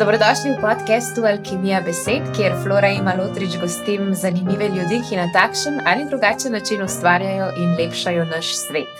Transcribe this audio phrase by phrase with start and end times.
[0.00, 5.76] Dobrodošli v podkastu Alkimija besed, kjer Flora in Malotrič gostim zanimive ljudi, ki na takšen
[5.84, 8.94] ali drugačen način ustvarjajo in lepšajo naš svet.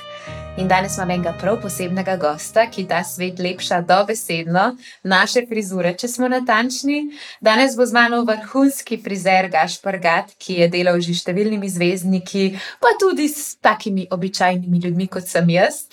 [0.58, 6.08] In danes imam enega prav posebnega gosta, ki ta svet lepša dobesedno, naše frizure, če
[6.08, 7.06] smo natančni.
[7.40, 12.44] Danes bo z mano vrhunski frizer Gašpar Gat, ki je delal že številnimi zvezdniki,
[12.76, 15.86] pa tudi s takimi običajnimi ljudmi, kot sem jaz.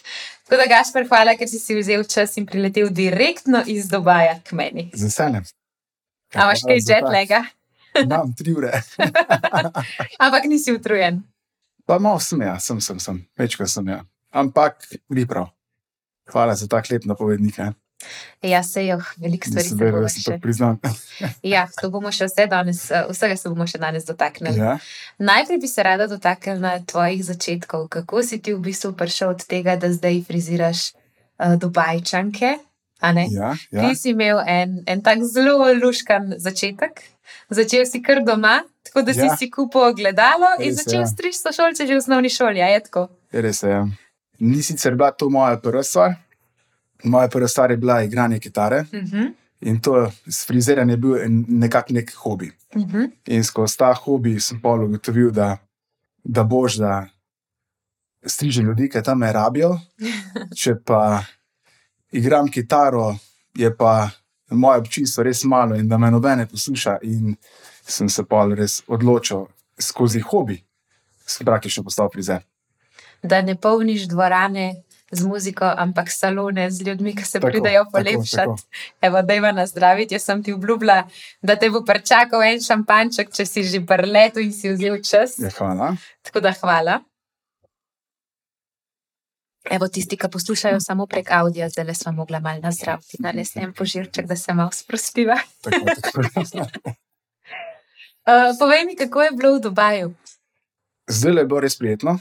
[0.47, 4.55] Tako da, Gašpar, hvala, ker si si vzel čas in priletel direktno iz Dubaja k
[4.55, 4.85] meni.
[4.95, 5.43] Z veseljem.
[6.35, 7.41] A imaš kaj jetlaga?
[7.99, 8.71] Imam tri ure.
[10.23, 11.19] Ampak nisi utrujen.
[11.87, 13.19] Pa malo sem, ja, sem, sem, sem.
[13.39, 13.87] večkrat sem.
[13.87, 14.01] Ja.
[14.31, 15.49] Ampak ni prav.
[16.31, 17.57] Hvala za tak lep napovednik.
[17.57, 17.73] Ja,
[18.43, 20.39] Ja, se jo, veliko stvari se Nisem vedel, bomo da si to še.
[20.39, 20.75] priznal.
[21.43, 24.57] Ja, to bomo še vse danes, eh, vsega se bomo še danes dotaknili.
[24.57, 24.77] Ja,
[25.19, 27.87] Najprej bi se rada dotaknila tvojih začetkov.
[27.89, 32.57] Kako si ti v bistvu prišel od tega, da zdaj friziraš uh, Dubajčanke?
[32.99, 33.17] ja,
[33.71, 33.81] ja.
[33.81, 37.01] Ti si imel en, en tak zelo luškan začetek.
[37.49, 39.35] Začel si kar doma, tako da si Ja.
[39.35, 41.07] si kupil ogledalo in Res, začel ja.
[41.07, 42.57] striči sošolce že v osnovni šoli.
[42.59, 43.09] a Je tako?
[43.31, 43.63] Je res.
[43.63, 43.85] Ja.
[44.39, 46.15] Ni sicer bila to moja prva stvar.
[47.03, 49.33] Moja prva stvar je bila igranje kitare Uh -huh.
[49.61, 52.51] in to s friziranjem je bil en- nekak nek hobi.
[52.75, 53.11] Uh -huh.
[53.25, 55.57] In skozi ta hobi sem pol ugotovil, da,
[56.23, 57.07] da boš, da
[58.25, 59.79] striže ljudi, ki tam me rabijo.
[60.59, 61.23] Če pa
[62.11, 63.15] igram kitaro,
[63.55, 64.09] je pa
[64.49, 66.97] moje občinstvo res malo in da me nobene posluša.
[67.01, 67.35] In
[67.83, 69.45] sem se pol res odločil
[69.79, 70.63] skozi hobi,
[71.25, 72.41] s praktično postal frizer.
[73.23, 77.91] Da ne polniš dvorane z muziko, ampak salone z ljudmi, ki se Tako, pridajo tako,
[77.91, 78.35] polepšati.
[78.35, 78.57] tako.
[79.01, 80.07] Evo, da ima na zdravje.
[80.11, 81.03] Jaz sem ti obljubila,
[81.41, 85.39] da te bo pričakal en šampanček, če si že prletel in si vzel čas.
[85.39, 85.95] Ja, hvala.
[86.21, 86.99] Tako da hvala.
[89.71, 93.45] Evo, tisti, ki poslušajo samo prek avdija, zdaj le smo mogli malo nazdraviti, da ne
[93.45, 95.35] snem požirček, da se malo sprostiva.
[95.61, 96.19] Tako, tako.
[98.27, 100.13] Uh, povej mi, kako je bilo v Dubaju?
[101.07, 102.19] Zdaj je bilo res prijetno.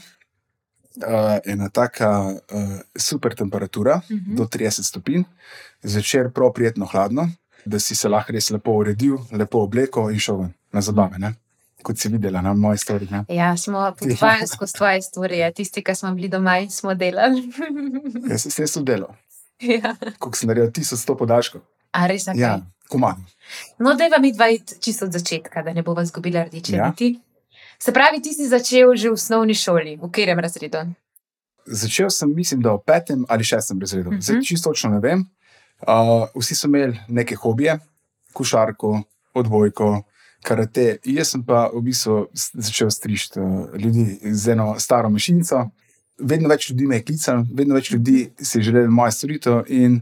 [0.97, 1.03] Uh,
[1.45, 2.09] ena taka
[2.51, 4.31] uh, super temperatura, uh Mhm.
[4.31, 4.35] -huh.
[4.37, 5.23] do 30 stopinj,
[5.83, 7.29] zvečer prav prijetno hladno,
[7.65, 11.17] da si se lahko res lepo uredil, lepo oblekel in šel ven na zabave.
[11.19, 11.33] Ne?
[11.83, 13.07] Kot si videla na moji stvari.
[13.11, 13.25] Ne?
[13.29, 17.49] Ja, smo potovali skozi tvoje stvari, tisti, ki smo bili doma in smo delali.
[18.29, 19.09] Jaz sem se delal,
[19.59, 19.95] ja.
[20.19, 21.61] koliko sem naredil 1100 podatkov.
[21.91, 22.39] A res okay.
[22.39, 23.13] Ja, komaj.
[23.79, 26.87] No, da vam dva iti čisto od začetka, da ne bo vas zgubila rdeče Ja.
[26.89, 27.19] niti.
[27.79, 30.77] Se pravi, ti si začel že v osnovni šoli, v katerem razredu?
[31.67, 34.09] Začel sem, mislim, da v petem ali šestem razredu.
[34.09, 34.19] Uh Mhm.
[34.19, 34.25] -huh.
[34.25, 35.19] Zdaj čisto točno ne vem.
[35.81, 37.79] Uh, vsi so imeli neke hobije,
[38.33, 39.01] košarko,
[39.33, 40.03] odbojko,
[40.43, 40.97] karate.
[41.03, 45.69] Jaz sem pa v bistvu začel strižiti uh, ljudi z eno staro mašinico.
[46.19, 50.01] Vedno več ljudi me je klicalo, vedno več ljudi si je želelo moje storitev, in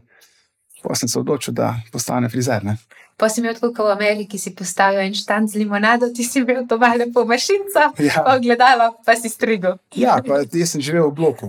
[0.84, 2.63] pa sem se odločil, da postanem frizer.
[2.63, 2.78] Ne?
[3.17, 6.39] Pa si imel tako kot v Ameriki, si postavil en štant z limonado, ti si
[6.39, 8.23] imel to malo po mašinco, Ja.
[8.25, 9.77] pa gledalo, pa si strigel.
[9.95, 11.47] Ja, pa jaz sem živel v bloku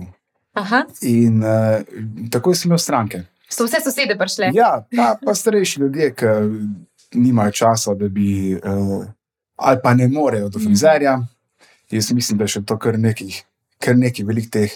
[0.55, 1.83] Aha, in uh,
[2.31, 3.23] takoj sem imel stranke.
[3.49, 4.51] so vse sosede prišle.
[4.53, 6.25] Ja, pa, pa starejši ljudje, ki
[7.13, 9.05] nimajo časa, da bi, uh,
[9.57, 11.19] ali pa ne morejo do frizerja.
[11.91, 13.43] Jaz mislim, da je še to kar nekih,
[13.79, 14.71] kar nekaj velikih teh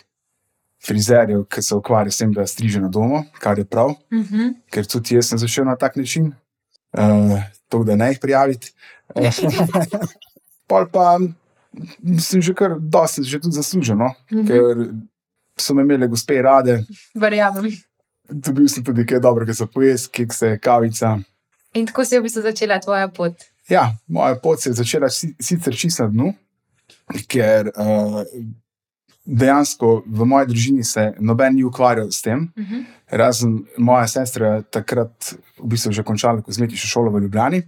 [0.79, 4.53] frizerjev, ki se ukvarjajo s tem, da striže na domu, kar je prav, Uh -huh.
[4.69, 6.31] ker tudi jaz sem začel na tak način,
[6.93, 8.71] uh, to, da ne jih prijaviti.
[10.67, 11.17] Pol pa
[12.17, 14.11] sem že kar dosti, že tudi zaslužil, no?
[14.29, 14.45] Mhm.
[14.45, 14.63] ker
[15.57, 17.71] so me imele gospe rade, Verjamem.
[18.25, 21.19] dobil sem tudi kaj dobrega za pojes, kekse, kavica.
[21.73, 23.35] In tako se je v bistvu začela tvoja pot.
[23.69, 26.27] Ja, moja pot se je začela si- sicer čisto na dnu,
[27.27, 28.23] ker uh,
[29.25, 32.51] dejansko v moji družini se noben ni ukvarjal s tem.
[32.57, 32.85] Uh -huh.
[33.11, 37.63] Razen moja sestra takrat v bistvu že končala kozmetično šolo v Ljubljani,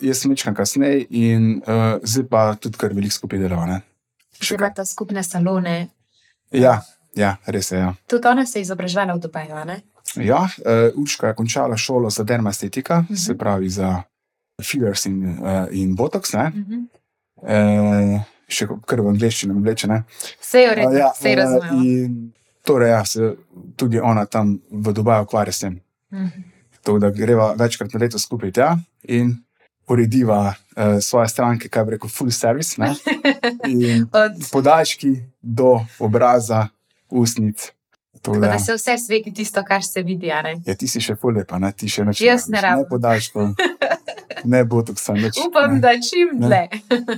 [0.00, 3.80] jaz sem večkrat kasneje in uh, zdaj pa tudi kar veliko skupaj delava.
[4.40, 5.88] Še imata skupne salone.
[6.52, 6.80] Ja,
[7.16, 7.78] ja, res je.
[7.78, 9.80] Ja, Tudi ona se je izobraževala v Dubaju, ne?
[10.16, 13.14] ja uh, Urška je končala šolo za dermaestetika, uh Mhm.
[13.14, 13.26] -huh.
[13.26, 14.02] se pravi za
[14.62, 16.32] fillers in, uh, in botox.
[16.34, 16.46] Ne?
[16.48, 16.86] Uh -huh.
[18.16, 18.20] Uh,
[18.50, 19.88] še kar v angleščini, vleče.
[19.88, 20.02] ne.
[20.42, 21.82] Vse je v redu, Ja, vse je eh, razumela.
[21.84, 22.20] in
[22.64, 23.34] Torej, ja, se
[23.76, 25.80] tudi ona tam v Dubaju ukvarja s tem.
[26.12, 26.42] Mhm.
[26.84, 29.36] To, da greva večkrat na leto skupaj tja in
[29.88, 32.76] urediva uh, svoje stranke, kaj bi rekel, full service.
[34.12, 35.10] Od, podaljški
[35.42, 36.68] do obraza,
[37.10, 37.72] ustnic.
[38.22, 41.16] To, tako da, da se vse sveti tisto, kar se vidi, ja, ti si še
[41.16, 41.72] full lepa, ne?
[41.72, 42.20] ti še neč.
[42.20, 42.84] Jaz ne rabim.
[42.84, 43.54] Ne podaljškov,
[44.44, 45.38] ne botoksa, neč.
[45.48, 45.80] Upam, ne.
[45.80, 46.68] da čim dlje.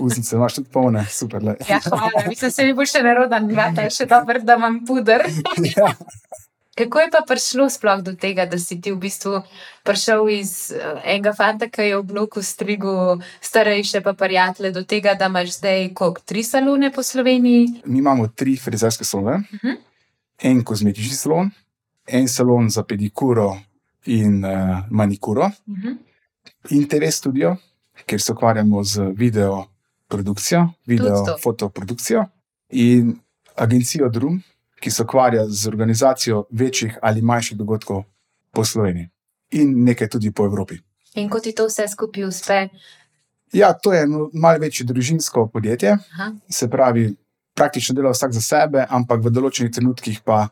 [0.01, 1.43] Ustnice imaš tudi polne, super.
[1.43, 1.57] Le.
[1.69, 2.25] Ja, hvala.
[2.29, 5.23] Mislim, se mi bo še nerodan, vrata je še dobro, da imam puder.
[5.77, 5.95] ja.
[6.75, 9.43] Kako je pa prišlo sploh do tega, da si ti v bistvu
[9.85, 15.13] prišel iz uh, enega fanta, ki je v bloku strigu starejše, pa prijatelje, do tega,
[15.15, 17.83] da imaš zdaj koliko tri salone po Sloveniji?
[17.85, 19.67] Mi imamo tri frizerske salone, uh Mhm.
[19.69, 19.77] -huh.
[20.43, 21.51] en kozmetični salon,
[22.07, 23.57] en salon za pedikuro
[24.07, 24.51] in uh,
[24.91, 25.97] manikuro, Uh -huh.
[26.71, 27.57] In TV studio,
[28.07, 29.67] kjer se ukvarjamo z video
[30.09, 32.25] produkcijo, video fotoprodukcijo,
[32.71, 33.15] in
[33.57, 34.43] agencijo Drum,
[34.81, 38.05] ki se ukvarja z organizacijo večjih ali manjših dogodkov
[38.51, 39.09] po Sloveniji
[39.51, 40.79] in nekaj tudi po Evropi.
[41.15, 42.69] In ko ti to vse skupaj uspe,
[43.53, 47.15] Ja, to je eno malo večje družinsko podjetje, aha, se pravi,
[47.55, 50.47] praktično dela vsak za sebe, ampak v določenih trenutkih pa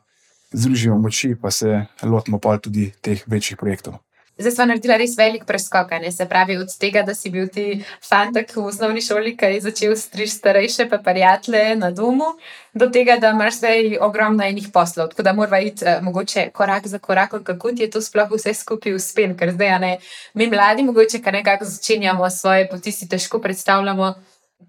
[0.53, 3.97] združimo moči, pa se lotimo pa tudi teh večjih projektov.
[4.41, 7.83] Zdaj smo naredili res velik preskok, ne se pravi od tega, da si bil ti
[8.09, 12.31] fantek v osnovni šoli, ki je začel striž starejše, pa prijatelje na domu,
[12.73, 15.11] do tega, da imaš zdaj ogromno enih poslov.
[15.13, 18.55] Tako da moramo iti uh, mogoče korak za korakom, kako ti je to sploh vse
[18.55, 19.37] skupaj uspelo.
[19.37, 19.93] Ker zdaj, ne,
[20.35, 24.15] mi mladi, mogoče, kar nekako začenjamo svoje poti, si težko predstavljamo.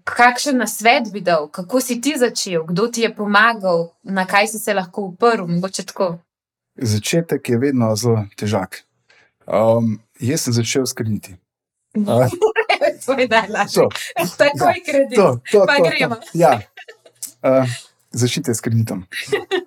[0.04, 4.58] Kakšen nasvet bi dal, kako si ti začel, kdo ti je pomagal, na kaj si
[4.58, 6.18] se lahko uprl, mogoče tako.
[6.76, 8.82] Začetek je vedno zelo težak.
[9.46, 11.36] Um, jaz sem začel s krediti.
[11.96, 12.28] Uh,
[13.06, 13.88] to je najlažje.
[14.38, 15.16] Takoj kredit.
[15.16, 16.16] to, to, Pa to, gremo.
[16.16, 16.32] to.
[16.34, 16.60] Ja.
[17.42, 17.66] Uh,
[18.12, 19.06] Začnite s kreditom.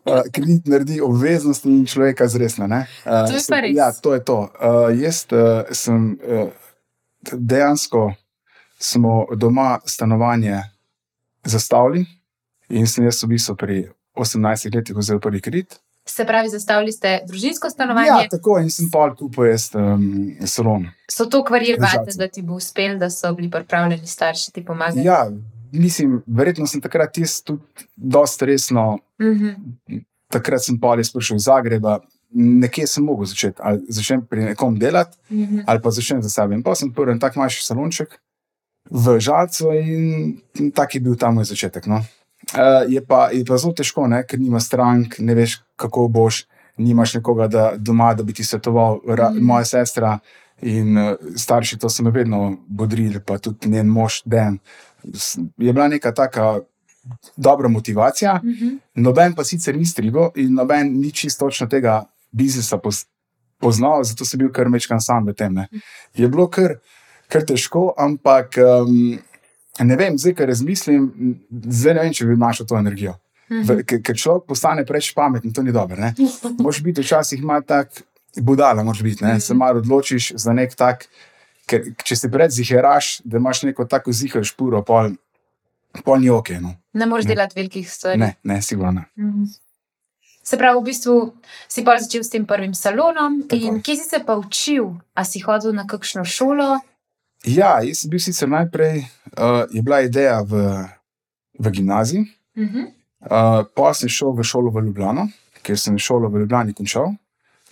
[0.05, 2.69] Uh, kredit naredi obveznosti in človeka zresna.
[2.69, 3.73] Uh, To je pa res.
[3.73, 4.37] Ja, to je to.
[4.61, 6.53] Uh, jaz uh, sem uh,
[7.33, 8.13] dejansko
[8.77, 10.61] smo doma stanovanje
[11.43, 12.05] zastavili
[12.69, 13.77] in sem jaz v bistvu pri
[14.13, 15.81] 18 letih vzel prvi kredit.
[16.07, 18.07] Se pravi, zastavili ste družinsko stanovanje.
[18.07, 20.03] Ja, tako in sem pa kupil jaz um,
[20.45, 20.85] salon.
[21.09, 22.17] so to kvarili vate, Državci.
[22.17, 25.01] da ti bo uspel, da so bili pripravljeni starši ti pomagati.
[25.01, 25.31] Ja,
[25.71, 27.63] mislim, verjetno sem takrat jaz tudi
[27.95, 28.97] dosta resno.
[29.21, 29.49] Mhm.
[30.27, 31.99] Takrat sem pa res prišel iz Zagreba,
[32.31, 33.57] nekje sem mogel začeti.
[33.59, 35.59] Ali začnem pri nekom delati, Mhm.
[35.65, 36.53] ali pa začnem za sebe.
[36.53, 38.19] In pa sem prvi en tak manjši salonček
[38.85, 40.03] v Žalcu in
[40.55, 41.87] in tak je bil ta moj začetek.
[41.87, 42.03] No.
[42.53, 46.43] Uh, je, pa, je pa zelo težko, ne, ker nima strank, ne veš, kako boš,
[46.77, 49.39] nimaš nekoga da, doma, da bi ti svetoval, ra, Mhm.
[49.39, 49.45] mm.
[49.45, 50.19] moja sestra
[50.61, 54.59] in uh, starši, to so me vedno bodrili, pa tudi njen mož Den.
[55.57, 56.59] Je bila neka taka
[57.37, 58.75] dobra motivacija, Mhm.
[58.95, 63.05] noben pa sicer ni strigo in noben ni čisto točno tega biznisa pos,
[63.59, 65.53] poznal, zato sem bil kar mečkan sam v tem.
[65.53, 65.67] Ne.
[66.13, 66.75] Je bilo kar,
[67.27, 69.17] kar težko, ampak um,
[69.79, 71.09] ne vem, zdaj, ker razmislim,
[71.51, 73.15] zdaj ne vem, če bi našel to energijo.
[73.49, 75.97] V- Ker ker človek postane preveč pameten, to ni dobro.
[76.59, 77.91] Moš biti včasih malo tak
[78.37, 79.39] budala, moš biti, ne.
[79.39, 81.05] se malo odločiš za nek tak.
[81.65, 85.13] Ker, če si pred ziheraš, da imaš neko tako zihar špuro, pol,
[86.03, 86.49] pol ni ok.
[86.61, 86.75] No.
[86.93, 88.19] Ne moreš delati velikih stvari.
[88.19, 89.05] Ne, ne, sigurno ne.
[89.17, 89.45] Mhm.
[90.45, 91.13] Se pravi, v bistvu
[91.67, 93.39] si pa začel s tem prvim salonom.
[93.49, 94.91] Kje si se pa učil?
[95.15, 96.75] A si hodil na kakšno šolo?
[97.45, 99.03] Ja, jaz sem bil sicer najprej,
[99.37, 100.61] uh, je bila ideja v,
[101.59, 102.25] v gimnaziji,
[102.57, 102.79] Mhm.
[103.21, 105.27] uh, pa sem šel v šolo v Ljubljano,
[105.61, 107.13] ker sem šolo v Ljubljani končal,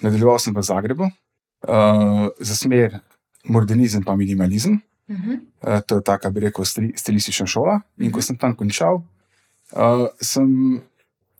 [0.01, 2.99] nadaljeval sem v Zagrebu uh, za smer
[3.47, 4.81] modernizem in minimalizem.
[5.09, 5.31] Mhm.
[5.63, 7.81] Uh, to je taka, bi rekel, stili, stilistična šola.
[7.97, 9.01] In ko sem tam končal,
[9.71, 10.81] uh, sem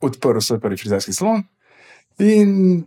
[0.00, 1.44] odprl svoj prvi frizerski salon.
[2.18, 2.84] In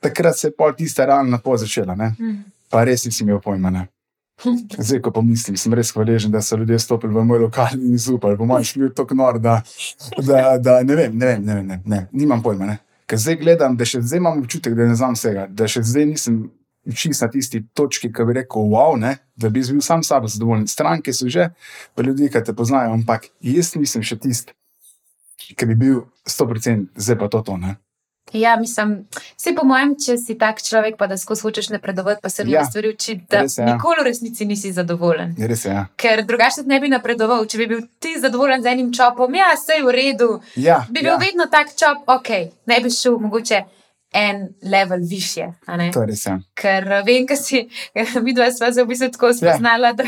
[0.00, 1.94] takrat se je pol tista realna pot začela.
[1.94, 2.14] Ne?
[2.18, 2.40] Mhm.
[2.70, 3.70] Pa res nisem imel pojma.
[3.70, 3.88] Ne?
[4.86, 8.38] Zdaj, ko pomislim, sem res hvaležen, da so ljudje stopili v moj lokal in zaupali.
[8.38, 9.60] Po mojem, šli tako nor, da,
[10.18, 12.66] da, da ne vem, ne vem, ne vem, ne, ne, nimam pojma.
[12.66, 12.78] Ne.
[13.08, 16.06] Ker zdaj gledam, da še zdaj imam občutek, da ne znam vsega, da še zdaj
[16.12, 16.38] nisem
[16.94, 20.66] čisto na tisti točki, ki bi rekel, wow, ne, da bi bil sam sabo zadovoljen.
[20.68, 21.50] Stranke so že,
[21.94, 24.54] pa ljudje, ki te poznajo, ampak jaz nisem še tisti,
[25.56, 27.42] ki bi bil 100% zdaj pa to.
[27.42, 27.76] to ne.
[28.32, 29.06] Ja, mislim,
[29.36, 32.54] vse po mojem, če si tak človek, pa da skozi hočeš napredovati, pa se nove
[32.54, 33.74] Ja, stvari učiti, da res je, ja.
[33.74, 35.34] nikoli v resnici nisi zadovoljen.
[35.38, 35.70] Res je.
[35.72, 35.86] Ja.
[35.96, 37.46] Ker drugače ne bi napredoval.
[37.46, 40.30] Če bi bil ti zadovoljen z enim čopom, ja, vse je v redu.
[40.56, 42.28] Ja, Bi bil ja, vedno tak čop, ok,
[42.66, 43.62] ne bi šel mogoče
[44.12, 45.44] en level više.
[45.92, 46.26] to je res.
[46.26, 46.38] Ja.
[46.54, 47.68] Ker eh, vem, da si
[48.26, 50.04] videl, da smo se v bistvu tako spoznala, da,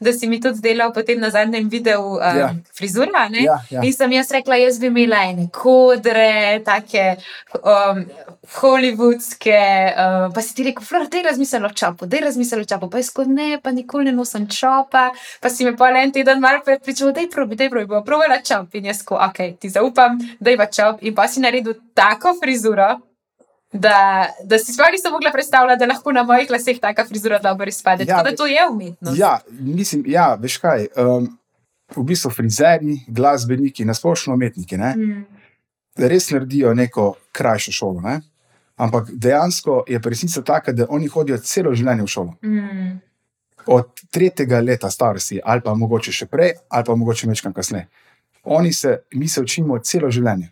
[0.00, 2.36] da si mi tudi delal potem na zadnjem videu um, Ja.
[2.36, 2.54] ja.
[2.78, 3.28] frizura.
[3.30, 3.82] Ja, ja.
[3.82, 7.16] In sem jaz rekla, jaz bi imela ene kodre, take
[7.54, 8.04] um,
[8.60, 9.60] hollywoodske.
[9.94, 12.90] Uh, pa si ti rekel, Flora, dej razmisliti o čopu, dej razmisliti o čopu.
[12.90, 15.10] Pa jaz kot ne, pa nikoli ne nosim čopa.
[15.40, 18.74] Pa si me pa en teden malo prepričal, dej probi, dej probi, bom provala čop.
[18.74, 21.02] In jaz ko, ok, ti zaupam, dej pa čop.
[21.02, 23.13] In pa si naredil tako frizuro.
[23.74, 27.66] Da, da si sploh nisem mogla predstavljati, da lahko na mojih laseh taka frizura dobro
[27.68, 28.04] izpade.
[28.06, 29.18] Ja, Tako da to je umetnost.
[29.18, 30.86] Ja, mislim, ja, veš kaj.
[30.96, 31.26] Um,
[31.96, 35.24] v bistvu frizerji, glasbeniki, nasplošno umetniki, ne, Mm.
[35.96, 38.00] res naredijo neko krajšo šolo.
[38.00, 38.20] Ne.
[38.76, 42.32] ampak dejansko je resnica taka, da oni hodijo celo življenje v šolo.
[42.42, 42.96] Mm.
[43.66, 47.86] Od tretjega leta starosti, ali pa mogoče še prej, ali pa mogoče večkrat kasneje.
[48.44, 50.50] Oni se, mi se učimo celo življenje.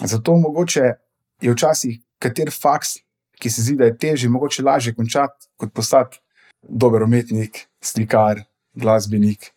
[0.00, 0.92] Zato mogoče
[1.40, 2.98] je včasih kater faks,
[3.40, 6.20] ki se zdi, da je težje, mogoče lažje končati, kot postati
[6.62, 8.42] dober umetnik, slikar,
[8.76, 9.50] glasbenik,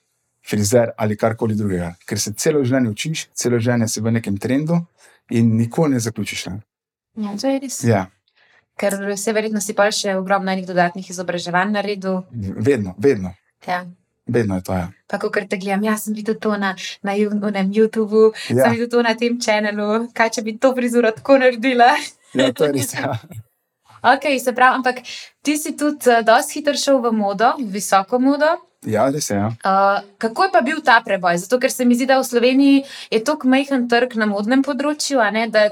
[0.48, 1.93] frizer ali karkoli drugega.
[2.08, 4.79] Ker se celo življenje učiš, celo življenje si v nekem trendu
[5.32, 6.46] in nikoli ne zaključiš.
[6.51, 6.62] Ne?
[7.20, 7.79] Ja, to je res.
[7.84, 8.05] Ja,
[8.79, 12.24] Ker se verjetno si pa še ogromno enih dodatnih izobraževanj naredil.
[12.58, 13.36] vedno, vedno,
[13.67, 13.84] Ja.
[14.25, 14.74] vedno je to.
[14.74, 14.88] Ja.
[15.08, 18.55] Pa, ko kar te gledam, jaz sem videl to na, na YouTubu, ja.
[18.55, 18.63] Ja.
[18.63, 21.91] sem videl to na tem kanalu, kaj če bi to frizuro tako naredila.
[22.34, 22.94] Ja, to je res.
[22.94, 23.18] Ja.
[24.04, 24.98] Ok, se pravi, ampak
[25.40, 28.50] ti si tudi uh, dosti hitro šel v modo, v visoko modo.
[28.84, 29.38] Ja, res je.
[29.40, 29.48] Ja.
[29.63, 31.38] Uh, kako je pa bil ta preboj?
[31.40, 35.24] Zato, ker se mi zdi, da v Sloveniji je tako majhen trg na modnem področju,
[35.32, 35.70] ne, da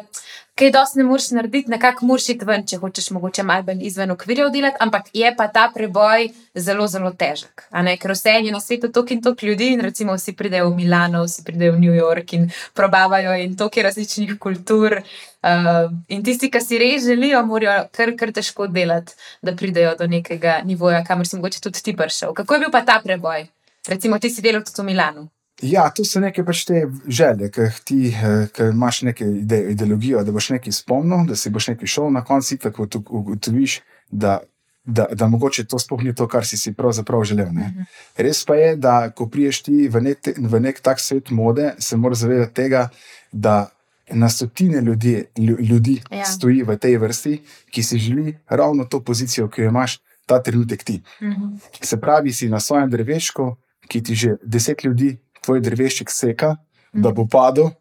[0.56, 4.52] kaj dosti ne moreš narediti, nekako moraš iti ven, če hočeš mogoče bolj izven okvirjev
[4.54, 7.68] delati, ampak je pa ta preboj zelo, zelo težek.
[8.02, 11.24] ker vse je na svetu toliko in toliko ljudi, in recimo vsi pridejo v Milano,
[11.24, 15.02] vsi pridejo v New York in probavajo in toliko različnih kultur.
[15.42, 20.08] Uh, in tisti, ki si res želijo, morajo kar, kar težko delati, da pridejo do
[20.08, 22.34] nekega nivoja, kamor si mogoče tudi ti prišel.
[22.34, 23.48] Kako je bil pa ta preboj?
[23.88, 25.30] Recimo, ti si delal tudi v Milanu.
[25.62, 29.60] Ja, to so neke pač te želje, ki jih ti eh, ki imaš neko ide,
[29.72, 32.72] ideologijo, da boš nekaj spomnil, da si boš nekaj šel, na koncu pa
[33.10, 34.40] ugotoviš, da,
[34.86, 37.52] da, da mogoče to sploh ni to, kar si si pravzaprav želel.
[37.54, 37.86] Ne?
[38.18, 41.98] Res pa je, da ko priješ ti v nek, v nek tak svet mode, se
[41.98, 42.90] moraš zavedati tega,
[43.32, 43.70] da
[44.12, 46.26] na stotine ljudi, lju- ljudi Ja.
[46.26, 47.42] stoji v tej vrsti,
[47.72, 51.02] ki si želi ravno to pozicijo, ki jo imaš ta trenutek ti.
[51.22, 51.56] Mhm.
[51.82, 53.56] Se pravi, si na svojem drevešku,
[53.88, 56.56] ki ti že deset ljudi, tvoj drevešček seka,
[56.94, 57.72] da bo padel,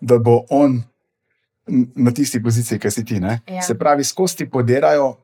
[0.00, 0.82] da bo on
[1.96, 3.20] na tisti poziciji, ki si ti.
[3.20, 3.40] ne.
[3.46, 3.62] Ja.
[3.62, 5.16] Se pravi, skozi ti podirajo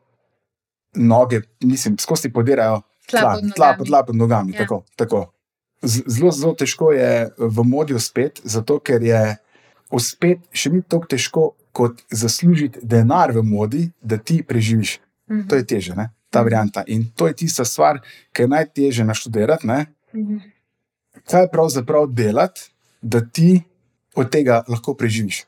[0.94, 3.78] noge, mislim, skozi ti podirajo Tla tla, pod tla, nogami.
[3.78, 4.52] pod, tla pod nogami.
[4.52, 4.58] Ja.
[4.58, 5.32] Tako, tako.
[5.82, 9.36] Zelo, zelo težko je v modi uspeti, zato ker je
[9.90, 11.44] uspeti še ni tako težko,
[11.76, 14.98] kot zaslužiti denar v modi, da ti preživiš.
[15.30, 15.48] Mhm.
[15.48, 16.10] To je teže, ne?
[16.30, 16.82] ta varianta.
[16.86, 18.00] In to je tista stvar,
[18.32, 19.66] ki je najtežje naštudirati.
[19.66, 19.86] Ne?
[20.14, 20.36] Mhm.
[21.30, 22.71] Kaj pravzaprav delati,
[23.02, 23.62] da ti
[24.14, 25.42] od tega lahko preživiš.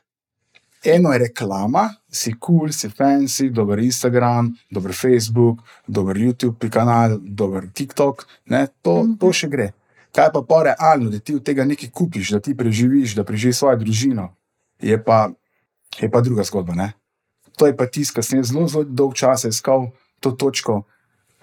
[0.83, 7.17] Eno je reklama, si kul, cool, si fancy, dober Instagram, dober Facebook, dober YouTube kanal,
[7.19, 8.67] dober TikTok, ne?
[8.81, 9.71] To, to še gre.
[10.15, 13.59] Kaj pa pa realno, da ti od tega nekaj kupiš, da ti preživiš, da preživiš
[13.59, 14.29] svojo družino,
[14.81, 15.29] je pa,
[15.99, 16.75] je pa druga zgodba.
[16.75, 16.93] Ne?
[17.59, 20.83] To je pa tisto, kar sem zelo, zelo dolgo časa iskal to točko,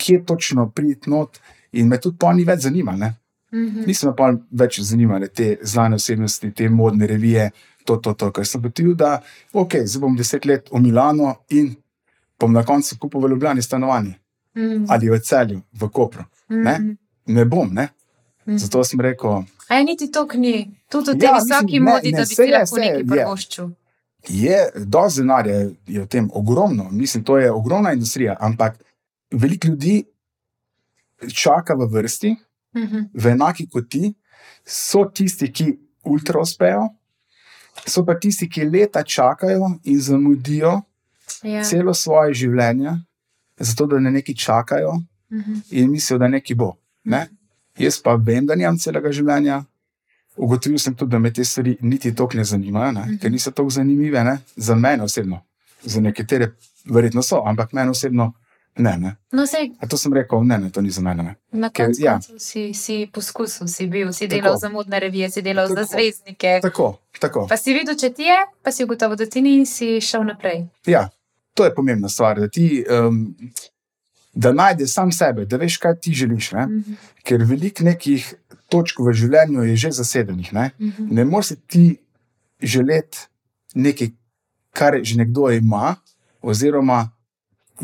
[0.00, 1.38] kje točno priti not,
[1.72, 3.12] in me tudi pa ni več zanimalo.
[3.56, 3.86] Ne.
[3.86, 7.50] Niso me pa več zanimale te znane osebnosti, te modne revije,
[7.84, 8.32] to, to, to.
[8.32, 9.22] Ker sem gotovil, da
[9.54, 11.74] okay, zdaj bom deset let v Milano in
[12.36, 14.14] bom na koncu kupil v Ljubljani stanovanje
[14.54, 14.86] Mhm.
[14.88, 16.24] ali v celju, v Kopru.
[16.48, 16.92] Ne, Mhm.
[17.28, 17.88] ne bom, ne.
[18.46, 18.56] Mhm.
[18.56, 20.54] Zato sem rekel, A je niti to ni,
[20.88, 23.04] tudi v tej Ja, ja, visoki mislim, ne, modi, ne, da bi je, lahko nekaj
[23.04, 23.70] prvoščil.
[24.28, 25.54] je dosti denarja
[25.86, 28.78] je v tem ogromno, mislim, to je ogromna industrija, ampak
[29.32, 30.04] veliko ljudi
[31.34, 32.36] čaka v vrsti,
[32.76, 33.08] Mhm.
[33.14, 34.14] v enaki kot ti,
[34.64, 35.66] so tisti, ki
[36.04, 36.88] ultra uspejo,
[37.86, 40.82] so pa tisti, ki leta čakajo in zamudijo
[41.42, 41.62] Ja.
[41.64, 42.92] celo svoje življenje,
[43.58, 44.92] zato da na nekaj čakajo
[45.30, 45.54] Mhm.
[45.70, 46.72] in mislijo, da nekaj bo.
[47.04, 47.28] Ne?
[47.78, 49.64] Jaz pa vem, da nimam celega življenja.
[50.36, 53.18] Ugotovil sem tudi, da me te stvari niti tako ne zanimajo, ne?
[53.18, 54.38] ker niso tako zanimive ne?
[54.56, 55.40] za mene osebno.
[55.84, 56.52] Za nekatere
[56.84, 58.32] verjetno so, ampak meni osebno
[58.76, 58.96] ne.
[58.96, 59.16] ne.
[59.32, 61.22] No, sej, A to sem rekel, ne, ne, to ni za mene.
[61.22, 61.34] Ne.
[61.52, 62.18] na koncu ja.
[62.38, 64.34] si, si poskusil, si bil, si Tako.
[64.34, 65.88] delal za modne revije, si delal za Tako.
[65.88, 66.58] zvezdnike.
[66.62, 66.88] Tako,
[67.20, 67.46] tako.
[67.48, 70.24] Pa si videl, če ti je, pa si ugotovil, da ti ni in si šel
[70.24, 70.66] naprej.
[70.86, 71.08] Ja,
[71.54, 73.34] to je pomembna stvar, da ti um,
[74.34, 76.52] da najdeš sam sebe, da veš, kaj ti želiš.
[76.52, 76.66] Ne?
[76.66, 76.92] Mhm.
[77.22, 78.34] Ker veliko nekih
[78.68, 80.52] točk v življenju je že zasedenih.
[80.52, 81.08] Ne, Mhm.
[81.10, 81.96] ne moreš ti
[82.60, 83.18] želeti
[83.74, 84.10] nekaj,
[84.70, 85.96] kar že nekdo ima,
[86.42, 87.08] oziroma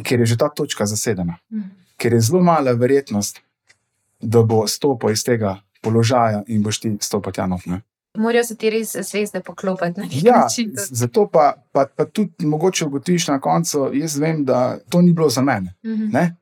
[0.02, 1.36] ker je že ta točka zasedena.
[1.50, 1.68] Mhm.
[1.96, 3.40] Ker je zelo mala verjetnost,
[4.20, 7.66] da bo stopil iz tega položaja in boš ti stopil tja not.
[7.66, 7.80] ne.
[8.14, 10.72] Morajo se ti res zvezde poklopiti na nek Ja, način.
[10.74, 15.28] zato pa, pa, pa tudi mogoče ugotoviš na koncu, jaz vem, da to ni bilo
[15.28, 15.74] za mene.
[15.84, 16.08] Mhm.
[16.12, 16.36] Ne?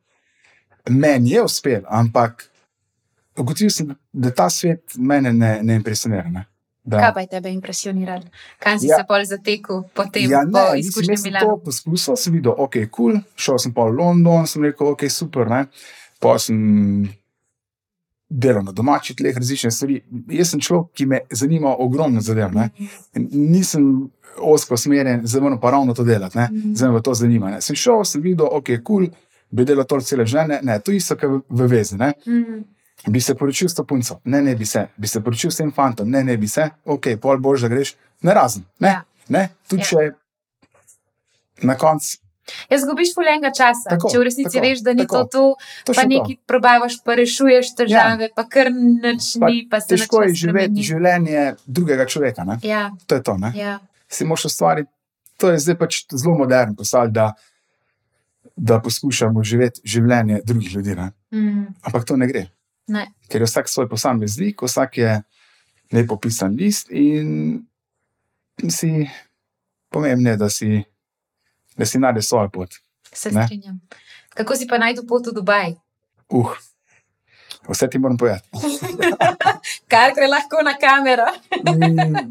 [0.89, 2.51] Meni je uspel, ampak
[3.37, 6.29] ugotovil sem, da ta svet mene ne, ne impresionira.
[6.29, 6.45] Ne?
[6.85, 8.23] Da, Kaj pa je tebe impresioniralo?
[8.59, 8.97] Kaj si Ja.
[8.97, 12.55] se pol zatekel po tem, ja, po ne, mislim, izkušnji sem to poskusil, sem videl,
[12.57, 15.49] ok, kul, cool, šel sem pa v London, sem rekel, ok, super.
[15.49, 15.67] Ne?
[16.19, 16.57] Pa sem
[18.31, 20.01] delo na domačih tleh, različne stvari.
[20.29, 22.55] Jaz sem človek, ki me zanima ogromno zadev.
[22.55, 22.71] ne.
[23.15, 26.49] In Nisem osko smeren, zdaj moram pa ravno to delati, ne.
[26.75, 27.51] zdaj me to zanima.
[27.51, 27.61] Ne.
[27.61, 29.09] Sem šel, sem videl, ok, kul, cool,
[29.51, 31.97] bi delal to cele žene, ne, to isto, kar v vezi.
[31.97, 32.13] Ne.
[32.27, 32.61] Mhm.
[33.07, 35.71] Bi se poročil s to punco, ne, ne bi se, bi se poročil s tem
[35.73, 38.65] fantom, ne, ne bi se, ok, pol bož, da greš, ne razen.
[38.79, 39.05] Ne, Ja.
[39.29, 39.87] ne, tudi Ja.
[39.87, 40.11] če
[41.63, 42.19] na koncu
[42.67, 45.17] Jaz zgubiš fuljenega časa, Tako, če v resnici tako, veš, da ni tako.
[45.17, 45.43] to to,
[45.85, 46.09] to pa še to.
[46.09, 48.35] nekaj probavaš, pa rešuješ težave, ja.
[48.35, 52.43] pa kar nič Pa ni, pa se Težko je živeti življenje drugega človeka.
[52.45, 52.59] Ne?
[52.61, 53.37] Ja, To je to.
[53.39, 53.53] Ne?
[53.55, 53.79] ja.
[54.09, 54.91] Si moraš ustvariti,
[55.37, 57.29] to je zdaj pač zelo moderno postalo, da,
[58.57, 60.97] da poskušamo živeti življenje drugih ljudi.
[60.97, 61.13] Ne?
[61.31, 62.49] Mm, Ampak to ne gre,
[62.89, 63.07] ne.
[63.29, 65.23] ker je vsak svoj posameznik, vsak je
[65.93, 67.61] lepo pisan list in
[68.71, 69.09] si
[69.89, 70.85] pomembno je, da si,
[71.77, 72.75] da si najdeš svojo pot.
[73.13, 73.45] Se Ne.
[73.47, 73.81] strinjam.
[74.35, 75.75] Kako si pa najdel pot v Dubaj?
[76.29, 76.55] Uh,
[77.69, 78.49] vse ti moram povedati.
[79.91, 81.27] Kar gre lahko na kamero.
[81.67, 82.31] Mm,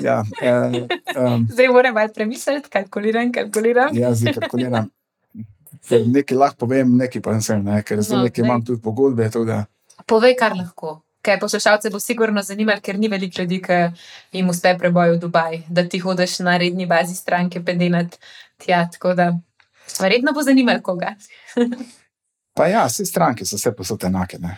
[0.00, 0.86] ja, eh,
[1.20, 3.92] um, Zdaj moram malo premisliti, kalkuliram, kalkuliram.
[3.96, 4.88] Jaz zdaj kalkuliram.
[5.88, 7.80] Ker Nekaj lahko povem, nekaj pa ne sem, ne?
[7.82, 9.28] ker zdaj No, nekaj imam tudi pogodbe.
[9.46, 9.64] Da,
[10.06, 11.00] Povej, kar lahko.
[11.22, 13.78] Kaj poslušalce bo sigurno zanimalo, ker ni veliko ljudi, ki
[14.32, 18.18] jim uspe preboj v Dubaj, da ti hodiš na redni bazi stranke pedenat
[18.58, 18.88] tja.
[18.92, 19.30] Tako da
[20.00, 21.14] verjetno bo zanimalo koga.
[22.56, 24.38] pa ja, vse stranke so vse posod enake.
[24.42, 24.56] Ne?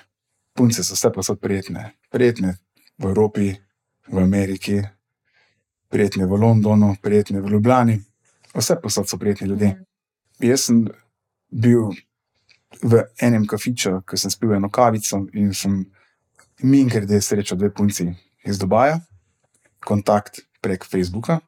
[0.56, 1.90] Punce so vse posod prijetne.
[2.11, 2.56] Prijetne
[2.99, 3.52] v Evropi,
[4.09, 4.80] v Ameriki,
[5.92, 8.00] prijetne v Londonu, prijetne v Ljubljani.
[8.54, 9.75] Vse posod so prijetni ljudje.
[10.40, 10.87] Jaz sem
[11.54, 11.94] bil
[12.82, 15.78] v enem kafiču, ko sem spil eno kavico in sem
[16.62, 18.08] minkrede srečal dve punci
[18.44, 18.99] iz Dubaja,
[19.84, 21.38] kontakt prek Facebooka.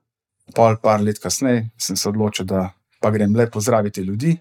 [0.55, 2.71] Pol par let kasneje sem se odločil, da
[3.03, 4.37] pa grem le pozdraviti ljudi,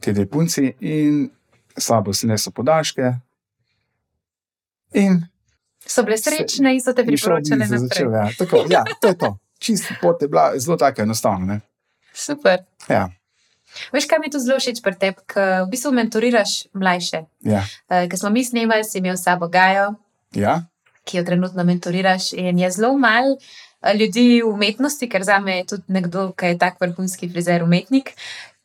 [0.00, 1.28] te dve punci in
[1.76, 3.12] s sabo si nesel podaljške.
[4.98, 5.22] In
[5.86, 7.78] So bile srečne in so te biznis naprej.
[7.78, 9.30] začel, ja, tako, ja, to je to.
[9.58, 11.60] Čist pot je bila zelo tako enostavna.
[12.12, 12.58] Super.
[12.88, 13.08] Ja,
[13.92, 17.24] Veš, kaj mi je tu zelo všeč pri tebi, ker v bistvu mentoriraš mlajše.
[17.46, 19.94] ja, Uh, Ker smo mi snemali, si imel sabo Gajo,
[20.34, 20.62] ja,
[21.04, 22.32] ki jo trenutno mentoriraš.
[22.32, 23.36] In je zelo malo
[23.82, 27.62] eh, ljudi v umetnosti, ker za me je tudi nekdo, ki je tak vrhunski frizer,
[27.62, 28.14] umetnik,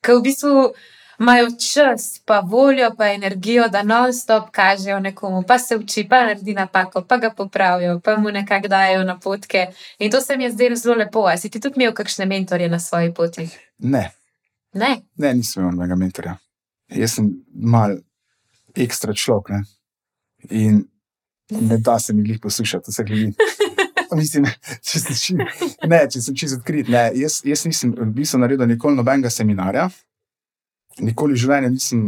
[0.02, 0.74] ki v bistvu
[1.20, 6.54] imajo čas, pa voljo, pa energijo, da non-stop kažejo nekomu, pa se uči, pa naredi
[6.54, 9.68] napako, pa ga popravijo, pa mu nekako dajo napotke.
[10.00, 11.26] In to se mi je zdelo zelo lepo.
[11.28, 13.50] A si ti tudi imel kakšne mentorje na svoji poti?
[13.80, 14.12] ne,
[14.76, 14.92] Ne.
[15.18, 16.34] ne, nisem imel nobenega mentorja.
[16.92, 17.96] Jaz sem mal
[18.76, 19.62] ekstra človek ne?
[20.52, 20.82] in
[21.50, 23.30] ne da se mi jih poslušati, vse ljudi.
[24.20, 24.46] Mislim,
[24.86, 25.34] če sem, či,
[25.90, 26.90] ne, če sem čisto odkrit.
[26.92, 29.88] Ne, jaz, jaz nisem v bistvu naredil nikoli nobenega seminarja,
[31.04, 32.04] nikoli v življenju nisem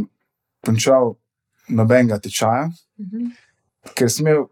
[0.64, 1.16] končal
[1.68, 3.26] nobenega tečaja, Mhm.
[3.94, 4.46] ker sem imel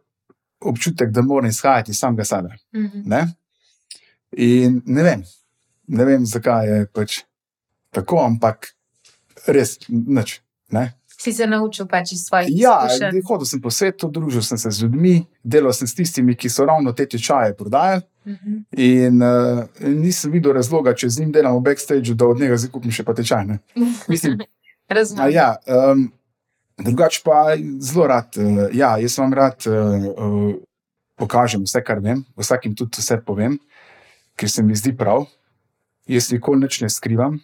[0.63, 2.53] občutek, da moram izhajati iz samega sebe.
[2.75, 3.03] Mhm.
[3.11, 3.23] Ne?
[4.37, 5.25] In ne vem,
[5.89, 7.21] ne vem, zakaj je pač
[7.97, 8.71] tako, ampak
[9.49, 10.41] res nič.
[10.75, 10.91] Ne?
[11.17, 13.23] Si se naučil pač iz svojih Ja, izkušenj.
[13.25, 16.67] hodil sem po svetu, družil sem se z ljudmi, delal sem s tistimi, ki so
[16.69, 18.03] ravno te tečaje prodajali.
[18.27, 18.55] Mhm.
[18.83, 22.73] In uh, nisem videl razloga, če z njim delam v backstageu, da od njega zdaj
[22.75, 23.47] kupim še pa tečaj.
[23.47, 23.59] Ne?
[24.11, 24.43] Mislim,
[24.99, 25.31] Razumem.
[25.33, 26.09] ja, um,
[26.83, 28.35] drugače pa zelo rad.
[28.37, 30.57] Uh, ja, jaz vam rad uh, uh,
[31.17, 33.57] pokažem vse, kar vem, vsakim tudi vse povem,
[34.37, 35.25] ker se mi zdi prav.
[36.11, 37.39] Jaz nikoli nič ne skrivam,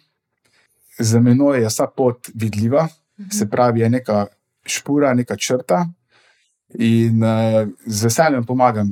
[0.99, 2.87] za menoj je vsa pot vidljiva,
[3.31, 4.25] se pravi, je neka
[4.65, 5.85] špura, neka črta.
[6.79, 8.89] In uh, z veseljem pomagam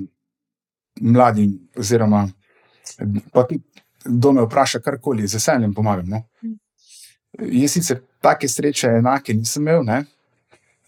[1.01, 2.27] mladim, oziroma
[3.33, 3.61] pa tudi,
[4.05, 6.09] kdo me vpraša, karkoli, z veseljem pomagam.
[6.09, 6.23] No?
[7.39, 9.83] Jaz sicer take sreče enake nisem imel.
[9.85, 10.03] Ne?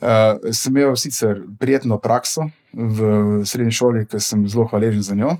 [0.03, 5.37] Uh, sem imel sicer prijetno prakso v srednji šoli, ki sem zelo hvaležen za njo.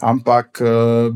[0.00, 1.14] Ampak, uh,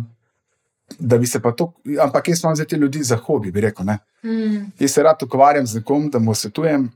[0.98, 1.72] da bi se pa to,
[2.03, 3.87] ampak jaz imam za te ljudi za hobi, bi rekel.
[3.87, 3.98] Ne?
[4.24, 4.72] Mm.
[4.79, 6.90] Jaz se rad ukvarjam z nekom, da mu svetujem,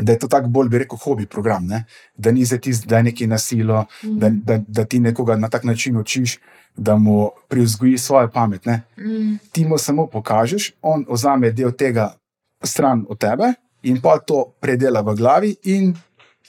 [0.00, 1.66] da je to tako bolj, bi rekel, hobi program.
[1.66, 1.84] Ne?
[2.16, 4.18] Da ni za tisti, da je neki nasilo, Mhm.
[4.18, 6.38] da, da, da ti nekoga na tak način učiš,
[6.76, 8.66] da mu privzgoji svojo pamet.
[8.66, 8.82] Ne?
[8.98, 9.38] Mm.
[9.52, 12.14] ti mu samo pokažeš, on vzame del tega
[12.62, 13.52] stran od tebe
[13.82, 15.90] in pa to predela v glavi in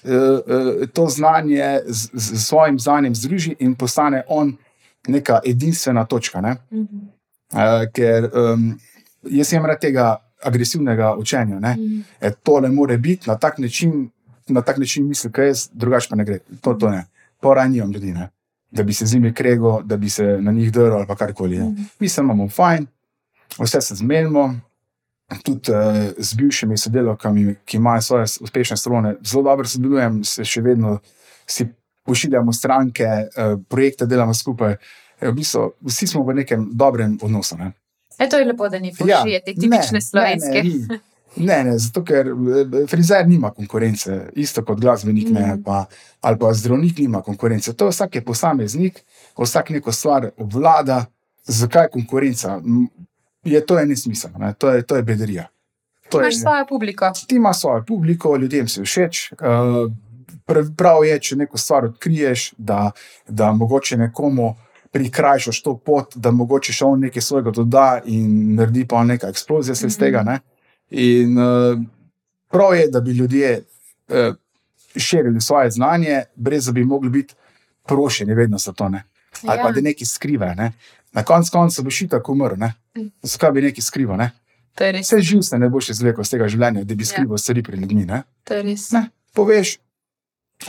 [0.03, 4.58] uh, uh, to znanje z, z svojim znanjem združi in postane on
[5.07, 6.41] neka edinstvena točka.
[6.41, 6.55] Ne?
[6.71, 7.03] Mhm.
[7.53, 8.71] Uh, ker um,
[9.29, 11.59] jaz imam rad tega agresivnega učenja.
[11.59, 11.75] Ne?
[11.79, 11.99] Mhm.
[12.21, 14.09] E, tole more biti na tak način,
[14.47, 16.39] na tak način misli, kaj jaz, drugače pa ne gre.
[16.61, 17.05] To, to ne.
[17.41, 18.29] Poranjam ljudi, ne?
[18.71, 21.57] da bi se z njimi kregal, da bi se na njih drl ali karkoli.
[21.57, 21.65] Ne?
[21.65, 21.81] Mhm.
[21.99, 22.87] Mi se imamo fajn,
[23.59, 24.59] vse se zmenimo
[25.43, 25.77] tudi uh,
[26.17, 30.99] z bivšimi sodelavkami, ki imajo svoje uspešne strone, zelo dobro sodelujem, se še vedno
[31.47, 31.67] si
[32.05, 34.77] pošiljamo stranke, uh, projekte delamo skupaj.
[35.19, 37.57] E, v bistvu, vsi smo v nekem dobrem odnosu.
[37.57, 37.71] Ne.
[38.19, 40.63] E, to je lepo, da ni pošiljate ja, tipične slovenske.
[40.63, 40.99] Ne, ne,
[41.35, 45.33] ne, ne, zato ker e, frizer nima konkurence, isto kot glasbenik mm.
[45.33, 45.85] ne, pa,
[46.21, 47.73] ali pa zdravnik nima konkurence.
[47.73, 49.01] To je vsak je posameznik,
[49.39, 51.05] vsak neko stvar obvlada.
[51.45, 52.59] Zakaj konkurenca?
[53.45, 54.53] je to nesmiselno, ne?
[54.53, 55.47] to, to je bederija.
[56.09, 57.11] To imaš je, svojo publiko.
[57.27, 59.31] Ti imaš svojo publiko, ljudem si všeč.
[59.31, 59.91] Uh,
[60.77, 62.91] prav je, če neko stvar odkriješ, da,
[63.27, 64.55] da mogoče nekomu
[64.95, 69.73] prikrajšaš to pot, da mogoče še on nekaj svojega doda in naredi pa nekaj eksplozije
[69.73, 69.88] mm -hmm.
[69.88, 70.23] iz tega.
[70.23, 70.39] Ne?
[70.89, 71.81] In uh,
[72.51, 73.63] prav je, da bi ljudje
[74.07, 74.35] uh,
[74.95, 77.33] širili svoje znanje, brez da bi mogli biti
[77.85, 78.89] prošeni vedno za to.
[78.89, 79.03] Ne?
[79.47, 79.63] Ali ja.
[79.63, 80.55] pa da nekaj skrivajo.
[80.55, 80.71] Ne?
[81.11, 82.55] Na koncu konca boš ti tako umrl.
[82.55, 83.11] Mm.
[83.21, 84.17] Zakaj bi nekaj skrival?
[84.17, 84.31] Ne?
[85.01, 87.07] Vse živ se ne boš izvlekel iz tega življenja, da bi ja.
[87.07, 88.05] skrival stvari pred ljudmi.
[88.05, 88.23] Ne?
[88.91, 89.09] Ne?
[89.33, 89.77] Poveš,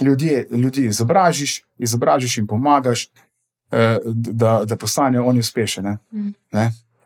[0.01, 3.09] ljudje, ljudi izobražiš, izobražiš in pomagaš,
[3.71, 5.97] eh, da, da postanejo oni uspešni.
[6.13, 6.31] Mm.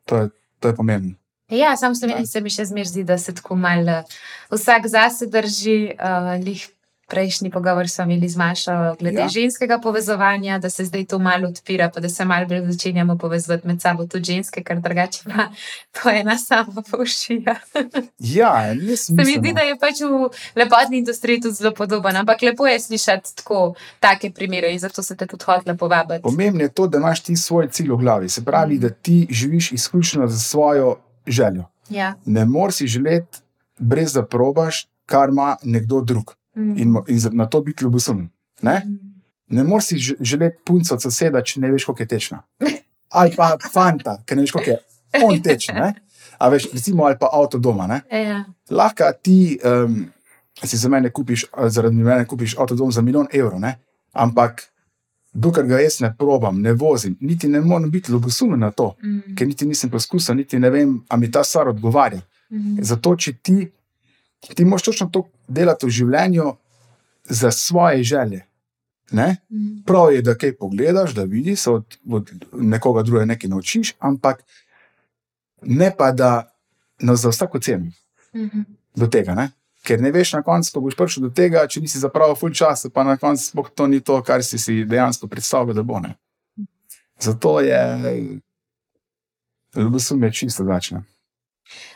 [0.05, 0.29] To,
[0.61, 1.15] to je pomembno.
[1.51, 4.03] Ja, sam se mi še zmerzi, da se tako malo
[4.51, 6.69] vsak zase drži, uh, lih
[7.11, 9.29] prejšnji pogovor smo imeli z Mašo glede ja.
[9.29, 13.67] ženskega povezovanja, da se zdaj to malo odpira, pa da se malo bolj začenjamo povezovati
[13.67, 15.49] med sabo, tudi ženske, kar drugače pa
[15.93, 17.57] to je ena sama pošilja.
[18.19, 22.67] ja, se mi zdi, da je pač v lepotni industriji tudi zelo podoben, ampak lepo
[22.67, 26.23] je slišati tako take primere in zato se te tudi hotle povabiti.
[26.23, 28.81] Pomembno je to, da imaš ti svoj cilj v glavi, se pravi, mm.
[28.81, 30.97] da ti živiš izključno za svojo
[31.27, 31.65] željo.
[31.91, 32.15] Ja.
[32.25, 33.39] Ne moreš si želeti,
[33.79, 36.40] brez da probaš, kar ima nekdo drug.
[36.57, 36.79] Mm.
[36.79, 38.29] in, in na to biti ljubosumen.
[38.63, 39.57] Ne, mm.
[39.57, 42.43] ne moreš si želeti punco od soseda, če ne veš, kako je tečna.
[43.19, 44.79] Ali pa fanta, ki ne veš, kako je
[45.25, 45.77] on tečen.
[46.39, 48.01] A veš, recimo, ali pa avto doma.
[48.11, 48.45] Ja.
[48.71, 50.07] Lahko ti um,
[50.65, 53.75] si za mene kupiš, zaradi mene kupiš avto doma za milijon evrov, ne?
[54.13, 54.63] ampak
[55.33, 59.35] dokler ga jaz ne probam, ne vozim, niti ne morem biti ljubosumen na to, mm.
[59.39, 62.21] ker niti nisem poskusil, niti ne vem, ali mi ta stvar odgovarja.
[62.51, 62.83] Mm.
[62.83, 63.59] Zato, če ti
[64.41, 66.55] ti moš točno to delati v življenju
[67.25, 68.47] za svoje želje.
[69.13, 69.37] Ne?
[69.51, 69.83] Mm.
[69.87, 74.45] Prav je, da kaj pogledaš, da vidiš, od, od nekoga drugega nekaj naučiš, ampak
[75.63, 76.55] ne pa da
[77.01, 77.85] no, za vsako ceno
[78.35, 78.65] mm -hmm.
[78.95, 79.35] do tega.
[79.35, 79.51] Ne?
[79.83, 82.91] Ker ne veš na koncu, ko boš prišel do tega, če nisi zapravil full časa,
[82.91, 86.01] pa na koncu to ni to, kar si si dejansko predstavljal, da bo.
[86.01, 86.15] Ne?
[87.21, 87.99] Zato je
[89.77, 91.03] ljubosumje čisto drugačno.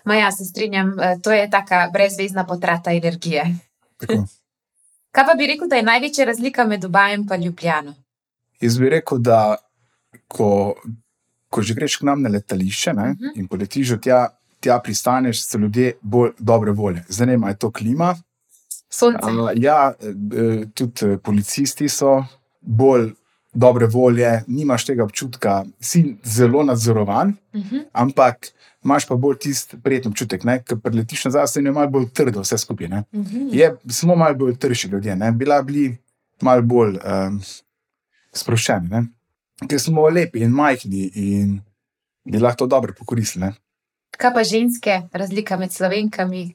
[0.04, 3.44] Ma ja, se strinjam, eh, to je taka brezvezna potrata energije.
[3.96, 4.24] Tako.
[5.14, 7.94] Kaj pa bi rekel, da je največja razlika med Dubajem in Ljubljano?
[8.60, 9.56] Jaz bi rekel, da
[10.28, 10.74] ko,
[11.48, 13.24] ko že greš k nam na letališče ne, uh mhm.
[13.24, 13.38] -huh.
[13.38, 14.28] in poletiš od tja,
[14.60, 17.04] tja pristaneš, so ljudje bolj dobre volje.
[17.18, 18.16] Ne, je to klima.
[18.90, 19.30] Sonce.
[19.30, 22.24] Uh, ja, eh, tudi policisti so
[22.60, 23.12] bolj
[23.52, 27.76] dobre volje, nimaš tega občutka, si zelo nadzorovan, uh mhm.
[27.76, 27.84] -huh.
[27.92, 28.46] ampak
[28.84, 32.58] imaš pa bolj tisti prijeten občutek, ker preletiš nazaj, se je malo bolj trdo, vse
[32.58, 32.86] skupaj.
[32.86, 33.36] Uh mhm.
[33.36, 33.48] -huh.
[33.52, 35.32] Je samo malo bolj trši ljudje, ne?
[35.32, 35.96] bila bili
[36.42, 37.40] malo bolj um,
[38.32, 39.06] sproščeni, ne?
[39.68, 41.60] ker smo lepi in majhni in
[42.24, 43.52] bi lahko to dobro pokoristili.
[44.18, 46.54] Kaj pa ženske, razlika med slovenkami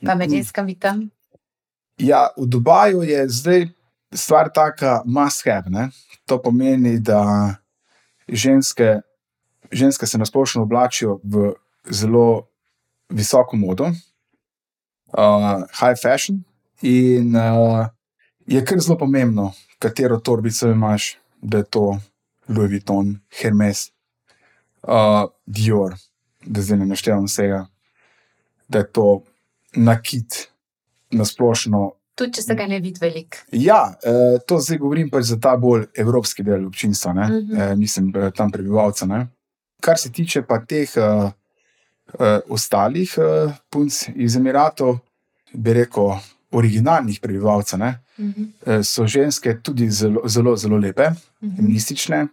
[0.00, 1.10] in med ženskami tam?
[1.98, 3.68] Ja, v Dubaju je zdaj
[4.14, 5.90] stvar taka, must have.
[6.26, 7.54] To pomeni, da
[8.28, 9.00] ženske
[9.72, 11.52] ženske se nasplošno oblačijo v
[11.90, 12.48] zelo
[13.08, 16.42] visoko modo, uh, high fashion.
[16.82, 17.86] In uh,
[18.46, 21.98] je kar zelo pomembno, katero torbico imaš, da je to
[22.48, 23.90] Louis Vuitton, Hermes,
[24.82, 25.94] uh, Dior,
[26.46, 27.66] da zdaj ne naštevam vsega,
[28.68, 29.22] da je to
[29.76, 30.48] nakit,
[31.10, 31.92] nasplošno.
[32.14, 33.44] Tudi, če se ga ne vidi veliko.
[33.52, 37.34] Ja, eh, to zdaj govorim pač za ta bolj evropski del občinstva, uh mhm.
[37.34, 37.72] -huh.
[37.72, 39.08] eh, mislim, tam prebivalcev.
[39.80, 41.30] Kar se tiče pa teh uh,
[42.18, 44.98] uh, ostalih uh, punc iz Emiratov,
[45.52, 46.16] bi rekel,
[46.50, 47.86] originalnih prebivalcev, uh
[48.18, 48.46] -huh.
[48.66, 51.06] uh, so ženske tudi zelo, zelo, zelo lepe,
[51.40, 52.28] uh -huh.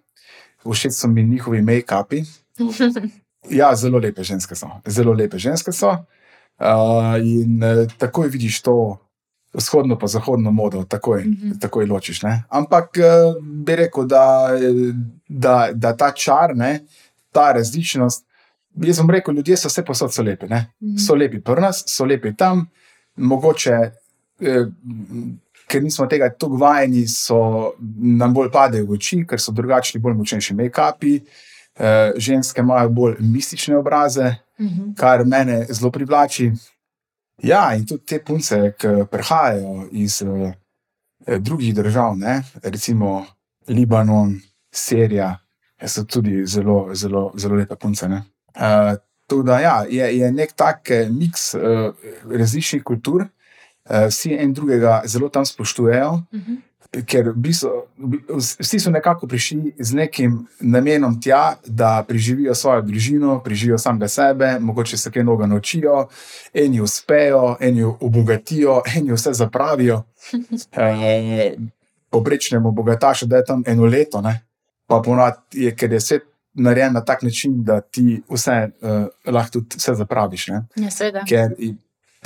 [0.73, 2.25] všeč so mi njihovi make-upi.
[3.59, 4.67] ja, zelo lepe ženske so.
[4.85, 5.89] Zelo lepe ženske so.
[5.89, 5.95] Uh,
[7.23, 8.97] in uh, takoj vidiš to.
[9.53, 11.59] Vzhodno pa zahodno modo, takoj, mm -hmm.
[11.59, 12.21] takoj ločiš.
[12.21, 12.43] Ne?
[12.49, 12.89] Ampak
[13.41, 14.49] bi rekel, da,
[15.27, 17.04] da, da ta čar, ne, uh,
[17.35, 18.23] ta različnost.
[18.83, 20.45] Jaz sem rekel, ljudje so vse posod so lepi.
[20.45, 20.97] Mm -hmm.
[21.07, 22.65] So lepi pri nas, so lepi tam,
[23.15, 23.71] mogoče,
[24.41, 24.65] eh,
[25.67, 27.71] ker nismo tega tako vajeni, so
[28.19, 31.21] nam bolj padejo v oči, ker so drugačni, bolj močnejši make-upi.
[31.75, 34.93] Eh, ženske imajo bolj mistične obraze, Mhm.
[34.97, 36.51] kar mene zelo privlači.
[37.43, 40.51] Ja, in tudi te punce, ki prihajajo iz uh,
[41.39, 43.25] drugih držav, ne, recimo
[43.67, 44.39] Libanon,
[44.71, 45.37] Sirija,
[45.83, 48.07] so tudi zelo, zelo, zelo lepe punce.
[48.07, 48.23] ne.
[48.55, 48.95] Uh,
[49.27, 51.61] Tako da ja, je, je nek tak eh, miks uh,
[52.31, 56.53] različnih kultur, uh, vsi en drugega zelo tam spoštujejo, Mhm.
[57.05, 57.69] ker v bistvu,
[58.59, 64.59] vsi so nekako prišli z nekim namenom tja, da preživijo svojo družino, preživijo samega sebe,
[64.59, 66.07] mogoče se kaj noga naučijo,
[66.53, 70.03] eni uspejo, eni obogatijo, eni vse zapravijo.
[70.71, 71.55] Eh,
[72.09, 74.45] Poprečnemu bogatašu, da je tam eno leto, ne?
[74.87, 79.51] Pa ponad je, ker je svet narejen na tak način, da ti vse uh, lahko
[79.51, 80.47] tudi vse zapraviš.
[80.47, 80.65] Ne?
[80.75, 81.23] Ja, seveda.
[81.27, 81.51] ker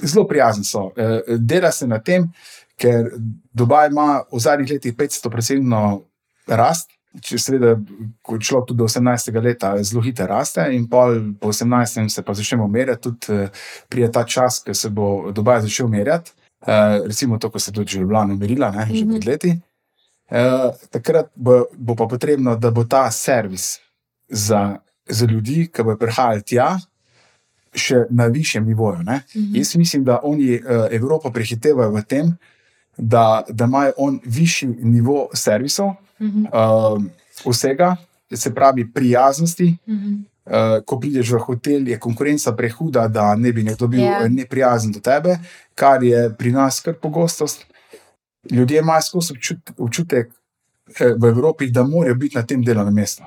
[0.04, 0.91] zelo prijazni so.
[0.95, 2.30] Eh, Dela se na tem,
[2.78, 3.10] ker
[3.54, 6.02] Dubaj ima v zadnjih letih 500-procentno
[6.48, 6.89] rast.
[7.22, 7.72] Če seveda,
[8.22, 9.41] ko je človek tudi do 18.
[9.41, 12.06] leta, zelo hitro raste, in pol po 18.
[12.08, 13.50] se pa začnemo merjati, tudi eh,
[13.89, 16.32] prije ta čas, ko se bo Dubaj začel merjati.
[16.60, 16.67] Uh,
[17.08, 19.12] recimo to, ko se je tudi že Ljubljana merila, ne, že Mhm.
[19.12, 19.60] pred leti.
[20.30, 23.80] Uh, takrat bo, bo pa potrebno, da bo ta servis
[24.30, 24.78] za,
[25.10, 26.78] za ljudi, ki bodo prihajali tja,
[27.74, 29.04] še na višjem nivoju.
[29.04, 29.22] Ne?
[29.36, 29.56] Mhm.
[29.58, 32.38] Jaz mislim, da oni uh, Evropo prehitevajo v tem,
[32.98, 36.46] da, da imajo on višji nivo servisov, Mhm.
[36.52, 37.00] uh,
[37.48, 37.96] vsega,
[38.34, 39.78] se pravi prijaznosti.
[39.88, 40.13] Mhm.
[40.50, 44.20] Uh, ko prideš v hotel, je konkurenca prehuda, da ne bi nekdo bil Ja.
[44.22, 44.30] yeah.
[44.34, 45.38] neprijazen do tebe,
[45.76, 47.65] kar je pri nas kar pogostost.
[48.52, 50.32] Ljudje imajo skozi občut, občutek
[50.99, 53.23] eh, v Evropi, da morajo biti na tem delovnem mestu,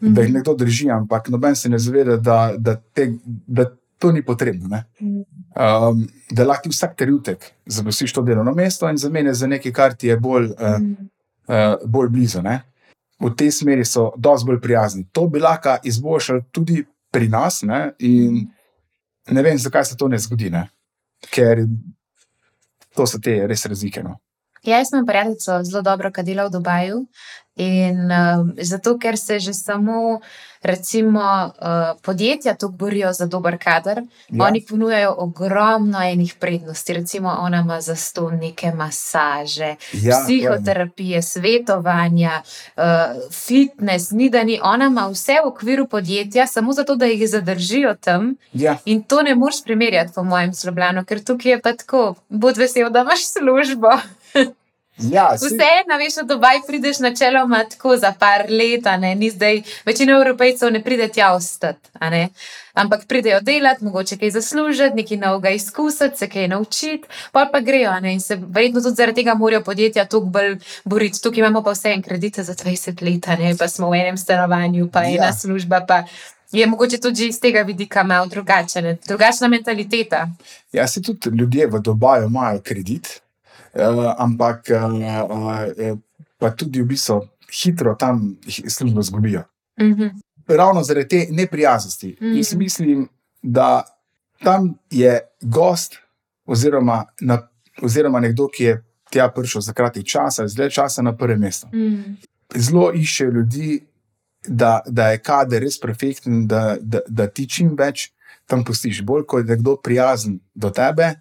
[0.00, 3.12] da jih nekdo drži, ampak noben se ne zaveda, da, da, te,
[3.46, 4.68] da to ni potrebno.
[4.68, 4.84] Ne?
[5.00, 5.22] Mhm.
[5.56, 10.06] Um, da lahko vsak trenutek zapustiš to delovno mesto in zamenjaš za nekaj, kar ti
[10.06, 10.80] je bolj, uh,
[11.48, 12.42] uh, bolj blizu.
[12.42, 12.60] Ne?
[13.20, 15.06] V tej smeri so dosti bolj prijazni.
[15.12, 17.92] To bi lahko izboljšali tudi pri nas, ne?
[17.98, 18.44] in
[19.30, 20.50] ne vem, zakaj se to ne zgodi.
[20.50, 20.68] Ne?
[21.30, 21.64] Ker
[22.94, 24.02] to so te res razlike.
[24.04, 24.18] No?
[24.66, 27.06] Ja, jaz imam prijateljico zelo dobro, ki dela v Dubaju.
[27.56, 30.20] In um, zato, ker se že samo,
[30.62, 34.44] recimo, uh, podjetja tu borijo za dober kader, ja.
[34.44, 36.92] oni ponujajo ogromno enih prednosti.
[36.92, 42.42] Recimo, ona ima za to neke masaže, ja, psihoterapije, svetovanja,
[42.76, 42.82] uh,
[43.32, 44.60] fitness, ni da ni.
[44.62, 48.34] Ona ima vse v okviru podjetja, samo zato, da jih zadržijo tam.
[48.52, 52.14] ja, In to ne moreš primerjati, po mojem, s Ljubljano, ker tukaj je pa tako,
[52.28, 53.88] bod vesel, da imaš službo.
[54.98, 58.84] Ja, Vseeno, veš, v Dubaj prideš načeloma tako za par let,
[59.16, 61.90] ni zdaj, večina evropejcev ne pride tja ostati.
[62.74, 67.90] Ampak pridejo delati, mogoče kaj zaslužiti, nekaj novega izkusiti, se kaj naučiti, pa pa grejo.
[68.04, 71.22] In se verjetno tudi zaradi tega morajo podjetja tukaj bolj boriti.
[71.22, 75.04] Tukaj imamo pa vse en kredite za 20 let, pa smo v enem stanovanju, pa
[75.04, 75.32] ena Ja.
[75.32, 76.04] služba, pa
[76.52, 78.96] je mogoče tudi iz tega vidika malo drugače, ne.
[79.06, 80.28] drugačna mentaliteta.
[80.72, 83.20] Ja, se tudi ljudje v Dubaju imajo kredit,
[84.18, 84.84] ampak uh,
[85.30, 85.98] uh,
[86.38, 87.20] pa tudi v bistvu
[87.62, 88.36] hitro tam
[88.68, 89.42] službo zgubijo.
[89.80, 90.08] Mhm.
[90.48, 92.16] Ravno zaradi te neprijaznosti.
[92.20, 92.26] Mm.
[92.26, 92.36] Mm.
[92.36, 93.08] Jaz mislim,
[93.42, 93.84] da
[94.42, 95.96] tam je gost,
[96.46, 97.48] oziroma, na,
[97.82, 101.66] oziroma nekdo, ki je tja prišel za kratek čas ali zdaj časa na prvem mestu.
[101.66, 102.12] Mhm.
[102.54, 103.86] Zelo iščejo ljudi,
[104.48, 108.12] da, da je kader res perfekten, da, da, da ti čim več
[108.46, 109.02] tam pustiš.
[109.02, 111.14] Bolj kot je nekdo prijazen do tebe,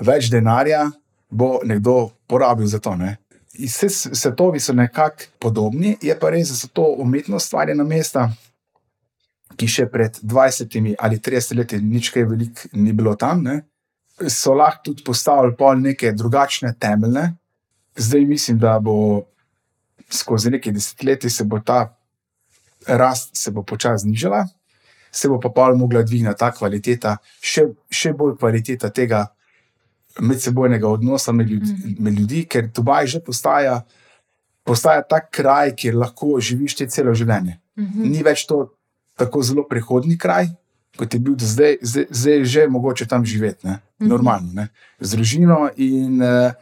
[0.00, 0.86] več denarja
[1.32, 2.94] bo nekdo porabil za to.
[2.96, 3.16] Ne?
[3.58, 8.28] Vse svetovi so nekako podobni, je pa res, da so to umetno ustvarjena mesta,
[9.56, 13.42] ki še pred 20 ali 30 leti nič kaj veliko ni bilo tam.
[13.44, 13.62] Ne?
[14.28, 17.32] So lahko tudi postavili pol neke drugačne temelje.
[17.96, 19.24] Zdaj mislim, da bo
[20.12, 21.88] skozi nekaj desetletij se bo ta
[22.86, 24.46] rast se bo počasi znižala,
[25.12, 29.26] se bo pa pol mogla dvigniti ta kvaliteta, še, še bolj kvaliteta tega
[30.20, 32.02] medsebojnega odnosa med ljudi, Mhm.
[32.04, 33.82] med ljudi ker Dubaj že postaja,
[34.64, 37.58] postaja ta kraj, kjer lahko živiš te celo življenje.
[37.78, 38.02] Mhm.
[38.02, 38.68] Ni več to
[39.16, 40.46] tako zelo prehodni kraj,
[40.96, 43.78] kot je bil zdaj, zdaj, zdaj je že mogoče tam živeti, ne?
[44.00, 44.08] Mhm.
[44.08, 44.68] normalno, ne?
[45.00, 45.70] z družino.
[45.76, 46.52] In uh,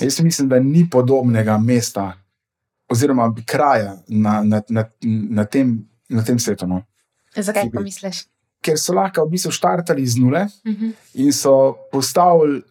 [0.00, 2.12] jaz mislim, da ni podobnega mesta
[2.88, 4.84] oziroma kraja na, na, na,
[5.30, 6.66] na, tem, na tem svetu.
[6.66, 6.82] No?
[7.36, 8.24] Zakaj pa misliš?
[8.62, 10.90] Ker so lahko v bistvu štartali iz nule Mhm.
[11.14, 12.62] in so postavili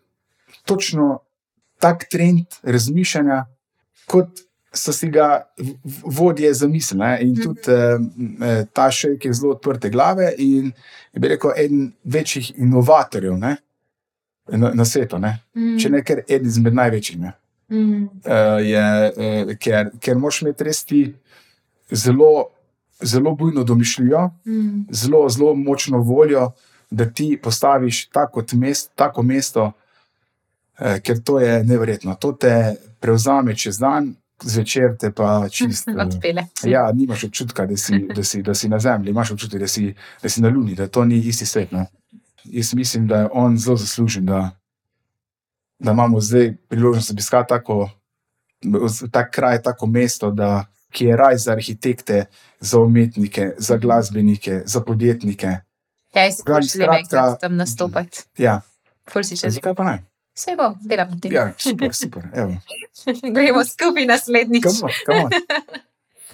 [0.65, 1.19] točno
[1.80, 3.45] tak trend razmišljanja,
[4.06, 4.28] kot
[4.74, 5.41] so si ga
[6.06, 7.06] vodje zamislili.
[7.21, 7.41] In Mhm.
[7.41, 7.97] tudi eh,
[8.41, 10.71] eh, ta šejk je zelo odprte glave in
[11.13, 13.56] je bi rekel, eden večjih inovatorjev ne,
[14.47, 15.39] na, na svetu, ne.
[15.56, 15.78] Mhm.
[15.78, 17.19] če ne ker eden izmed največjih.
[17.19, 17.34] Ne.
[17.71, 18.04] Mhm.
[18.04, 21.13] Uh, je, uh, ker, ker moš imeti res ti
[21.91, 22.45] zelo
[23.04, 24.86] zelo bujno domišljijo, Mm.
[24.91, 26.52] zelo, zelo močno voljo,
[26.91, 29.71] da ti postaviš tako, mest, tako mesto,
[30.99, 32.15] ker to je nevrjetno.
[32.15, 32.53] To te
[32.99, 35.87] prevzame čez dan, zvečer te pa čist.
[35.87, 36.47] eh, Odpele.
[36.63, 39.91] Ja, nimaš občutka, da si, da si, da si na zemlji, imaš občutek, da si,
[40.21, 41.71] da si na Luni, da to ni isti svet.
[41.71, 41.85] Ne?
[42.43, 44.49] Jaz mislim, da je on zelo zaslužen, da,
[45.79, 47.89] da imamo zdaj priložnost obiskati tako,
[49.11, 52.25] tak kraj, tako mesto, da, ki je raj za arhitekte,
[52.59, 55.47] za umetnike, za glasbenike, za podjetnike.
[56.15, 58.23] Ja, jaz želim skratka- enkrat tam nastopati.
[58.37, 58.61] Ja,
[59.07, 59.53] Ful si še želim.
[59.53, 59.95] zakaj pa ne?
[60.35, 61.33] Vse bo, delam tem.
[61.35, 62.23] Ja, super, super.
[62.33, 62.55] Evo.
[63.35, 64.63] Gremo skupaj naslednjič.
[64.63, 65.29] Kamo, kamo.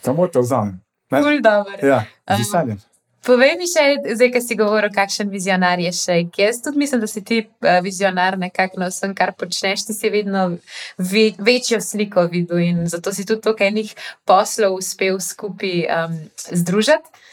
[0.02, 0.78] Samo to vzamem.
[1.12, 1.22] Ne?
[1.24, 1.88] Ful dobro.
[1.88, 2.80] Ja, Um, veseljem.
[3.24, 3.84] Povej mi še,
[4.16, 6.18] zdaj, ki si govoril, kakšen vizionar je še.
[6.40, 9.86] Jaz tudi mislim, da si ti uh, vizionar nekako na vsem, kar počneš.
[9.88, 10.44] Ti si vedno
[11.00, 13.92] ve, večjo sliko videl in zato si tudi toliko enih
[14.28, 16.20] poslov uspel skupaj um,
[16.52, 17.26] združiti.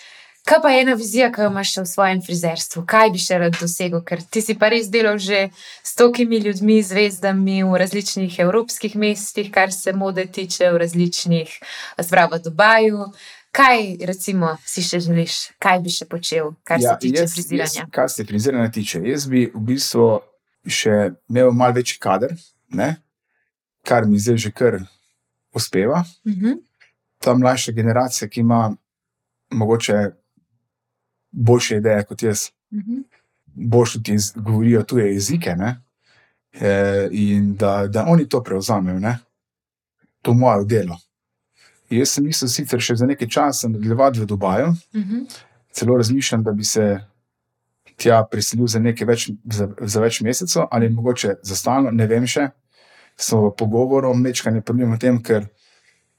[0.45, 2.83] Kaj pa je ena vizija, ki jo imaš še v svojem frizerstvu?
[2.85, 4.03] Kaj bi še rad dosegel?
[4.05, 5.47] Ker ti si pa res delal že
[5.81, 11.55] s tokimi ljudmi, zvezdami v različnih evropskih mestih, kar se mode tiče, v različnih,
[11.97, 13.07] zbrava Dubaju.
[13.55, 17.81] Kaj, recimo, si še želiš, kaj bi še počel, kar ja, se tiče jaz, friziranja?
[17.81, 20.09] Jaz, kar se friziranja tiče, jaz bi v bistvu
[20.69, 22.35] še imel malo večji kader,
[22.69, 22.91] ne?
[23.85, 24.77] kar mi zdaj že kar
[25.55, 26.03] uspeva.
[26.25, 26.59] Uh -huh.
[27.21, 28.77] Ta mlajša generacija, ki ima
[29.51, 30.11] mogoče
[31.35, 33.03] boljše ideje kot jaz, Uh -huh.
[33.47, 35.55] boljše iz- govorijo tuje jezike.
[35.57, 35.81] Ne?
[36.53, 39.19] E, in da, da oni to prevzamejo, ne?
[40.23, 40.97] to moje delo.
[41.91, 45.27] Jaz sem mislil sicer še za nekaj časa nadaljevati v Dubaju, Uh -huh.
[45.73, 47.01] celo razmišljam, da bi se
[47.97, 52.27] tja preselil za nekaj več, za, za več mesecev ali mogoče za stalno, ne vem
[52.27, 52.49] še.
[53.17, 55.47] Smo v pogovoru, mečkanje problem v tem, ker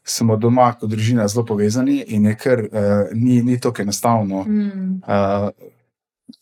[0.05, 5.01] smo doma kot družina zelo povezani in je kar uh, ni, ni tako enostavno Mm.
[5.07, 5.49] uh,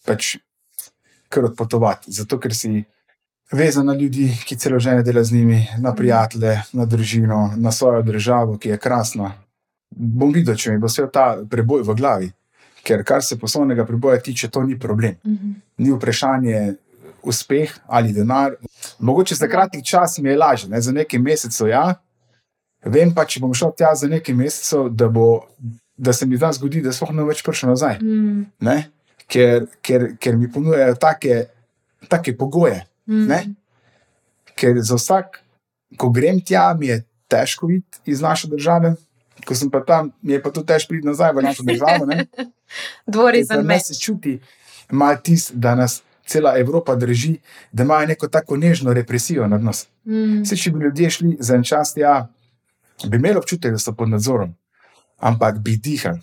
[0.05, 0.37] pač
[1.29, 2.11] kar odpotovati.
[2.11, 2.83] Zato, ker si
[3.51, 8.03] vezan na ljudi, ki celo življenje dela z njimi, na prijatelje, na družino, na svojo
[8.05, 9.33] državo, ki je krasna.
[9.89, 12.31] Bom videl, če mi bo vse ta preboj v glavi.
[12.83, 15.15] Ker kar se poslovnega preboja tiče, to ni problem.
[15.23, 15.53] Uh -huh.
[15.77, 16.75] Ni vprašanje
[17.23, 18.55] uspeh ali denar.
[18.99, 20.81] Mogoče za kratek čas mi je lažje, ne?
[20.81, 21.67] za nekaj mesecev.
[21.67, 21.93] Ja.
[22.85, 25.45] Vem pa, če bom šel tja za nekaj mesecev, da, bo,
[25.97, 28.45] da se mi tam zgodi, da sploh ne več prišel nazaj Mm.
[28.59, 28.77] ne?
[29.27, 31.45] ker, ker, ker mi ponujajo take,
[32.11, 32.83] take pogoje.
[33.07, 33.27] Mm.
[33.27, 33.39] Ne?
[34.55, 35.39] Ker za vsak,
[35.97, 38.95] ko grem tja, mi je težko videti iz naše države,
[39.47, 42.05] ko sem pa tam, mi je pa tudi težko priti nazaj v našo državo.
[43.57, 43.77] pri meč.
[43.79, 44.39] nas se čuti
[44.91, 47.37] malo tis, da nas cela Evropa drži,
[47.71, 49.87] da imajo neko tako nežno represijo nad nas.
[50.05, 50.43] Mm.
[50.43, 52.27] Vse, če bi ljudje šli za en čas tja,
[53.03, 54.53] bi imeli občutek, da so pod nadzorom,
[55.19, 56.19] ampak bi dihali.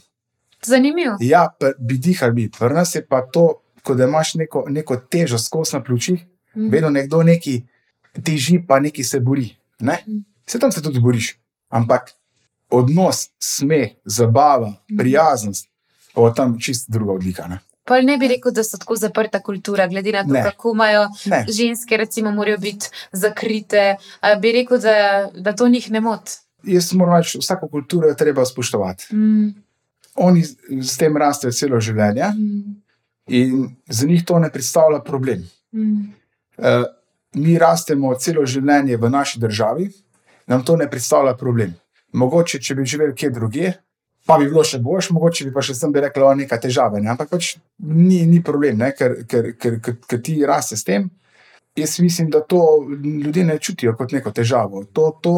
[0.62, 1.16] Zanimivo.
[1.20, 2.50] Ja, bi dihali, bi.
[2.50, 6.68] Pri nas je pa to, da imaš neko, neko težo skozi na pljučih, Mm.
[6.68, 7.62] vedno nekdo neki
[8.20, 9.56] teži, pa neki se bori.
[9.80, 9.98] Ne?
[10.06, 10.24] Mm.
[10.46, 11.38] Vse tam se tudi boriš.
[11.68, 12.10] Ampak
[12.70, 14.98] odnos, smeh, zabava, Mhm.
[14.98, 15.68] prijaznost,
[16.14, 17.46] pa je tam čist druga odlika.
[17.46, 17.58] Ne?
[17.84, 20.42] Pol ne bi rekel, da so tako zaprta kultura, glede na to, Ne.
[20.42, 21.46] kako imajo Ne.
[21.48, 23.96] ženske, recimo, morajo biti zakrite.
[24.40, 24.94] Bi rekel, da,
[25.34, 26.32] da to njih ne moti.
[26.64, 29.14] Jaz moram reči, vsako kulturo je treba spoštovati.
[29.16, 29.50] Mm.
[30.14, 30.44] Oni
[30.82, 32.74] s tem rastejo celo življenje Mm.
[33.26, 35.48] in za njih to ne predstavlja problem.
[35.72, 36.12] Mm.
[36.58, 36.84] Eh,
[37.34, 39.90] mi rastemo celo življenje v naši državi,
[40.46, 41.74] nam to ne predstavlja problem.
[42.12, 43.72] Mogoče, če bi živeli kje drugje,
[44.26, 46.58] pa bi bilo še boljše, mogoče bi pa še sem bi rekla, da je neka
[46.60, 47.00] težava.
[47.00, 47.10] Ne?
[47.10, 48.92] Ampak pač ni, ni problem, ne?
[48.98, 51.08] ker, ker, ker, ker, ker ti raste s tem.
[51.78, 54.84] Jaz mislim, da to ljudje ne čutijo kot neko težavo.
[54.92, 55.34] To, to,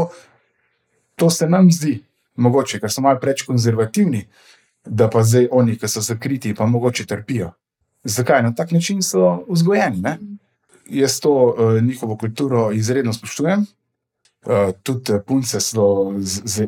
[1.23, 2.01] to se nam zdi,
[2.35, 4.25] mogoče, ker so malo preveč konzervativni,
[4.83, 7.53] da pa zdaj oni, ki so zakriti, pa mogoče trpijo.
[8.03, 8.43] Zakaj?
[8.43, 10.01] Na tak način so vzgojeni.
[10.03, 10.17] Ne?
[10.91, 13.63] Jaz to uh, njihovo kulturo izredno spoštujem.
[14.43, 15.85] Uh, tudi eh, punce so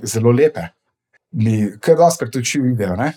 [0.07, 0.69] zelo lepe.
[1.33, 2.95] Mi kar doskrat oči vidijo.
[2.97, 3.13] ne.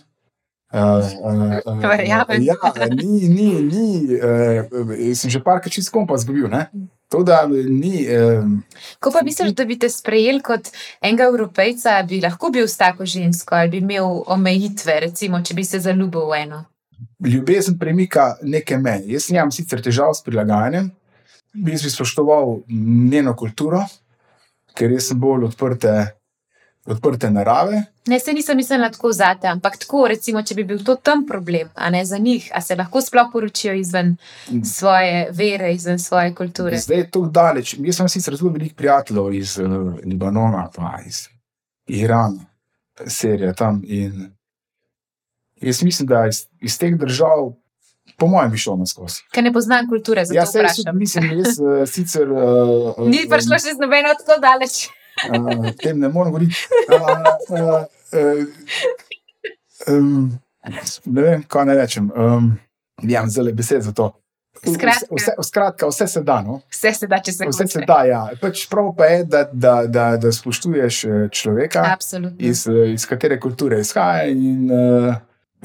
[0.74, 2.42] Uh, uh, uh, Verjamem.
[2.44, 2.56] ja,
[2.92, 3.88] ni, ni, ni,
[4.20, 6.50] uh, sem že parkrat čist kompas zgubil.
[6.52, 6.68] Ne?
[7.08, 8.04] To, da ni.
[8.12, 8.64] Um,
[9.00, 10.68] Ko pa misliš, da bi te sprejeli kot
[11.00, 15.64] enega evropejca, bi lahko bil s tako žensko ali bi imel omejitve, recimo, če bi
[15.64, 16.66] se zaljubil v eno.
[17.24, 19.14] ljubezen premika neke meje.
[19.14, 20.92] Jaz nimam sicer težav s prilagajanjem,
[21.72, 22.58] jaz bi spoštoval
[23.12, 23.86] njeno kulturo,
[24.76, 26.17] ker jaz sem bolj odprte,
[26.88, 27.82] odprte narave.
[28.08, 31.70] Ne, se nisem mislila tako zate, ampak tako, recimo, če bi bil to tam problem,
[31.76, 34.16] a ne za njih, a se lahko sploh poročijo izven
[34.64, 36.80] svoje vere, izven svoje kulture.
[36.80, 37.76] Zdaj je to daleč.
[37.80, 41.28] Jaz sem sicer zelo veliko prijateljev iz uh, Libanona, pa iz
[41.88, 42.46] Irana,
[43.08, 43.82] serija tam.
[43.86, 44.38] In
[45.62, 47.54] Jaz mislim, da iz, iz teh držav,
[48.18, 49.22] po mojem, bi šlo na skozi.
[49.34, 52.32] Ker ne poznam kulture, zato Ja, se jaz mislim, jaz uh, sicer.
[52.32, 54.88] Uh, Ni prišlo še z nobeno tako daleč.
[55.18, 56.68] Uh, tem ne morem govoriti.
[56.92, 57.02] Uh,
[57.50, 58.46] uh, uh,
[59.94, 60.40] um,
[61.06, 62.12] ne vem, kaj naj rečem.
[62.14, 62.54] Um,
[63.04, 64.12] ja, zelo besed za to.
[64.58, 65.16] Skratka.
[65.16, 66.42] Vse, vse, skratka, vse se da.
[66.42, 66.62] No?
[66.70, 68.00] Vse se da, če se Vse se da.
[68.08, 68.22] Ja.
[68.42, 72.38] Pač prav pa je, da, da, da, da spoštuješ eh, človeka, Absolutno.
[72.40, 74.28] iz, eh, iz katere kulture izhaja.
[74.32, 75.16] In, uh,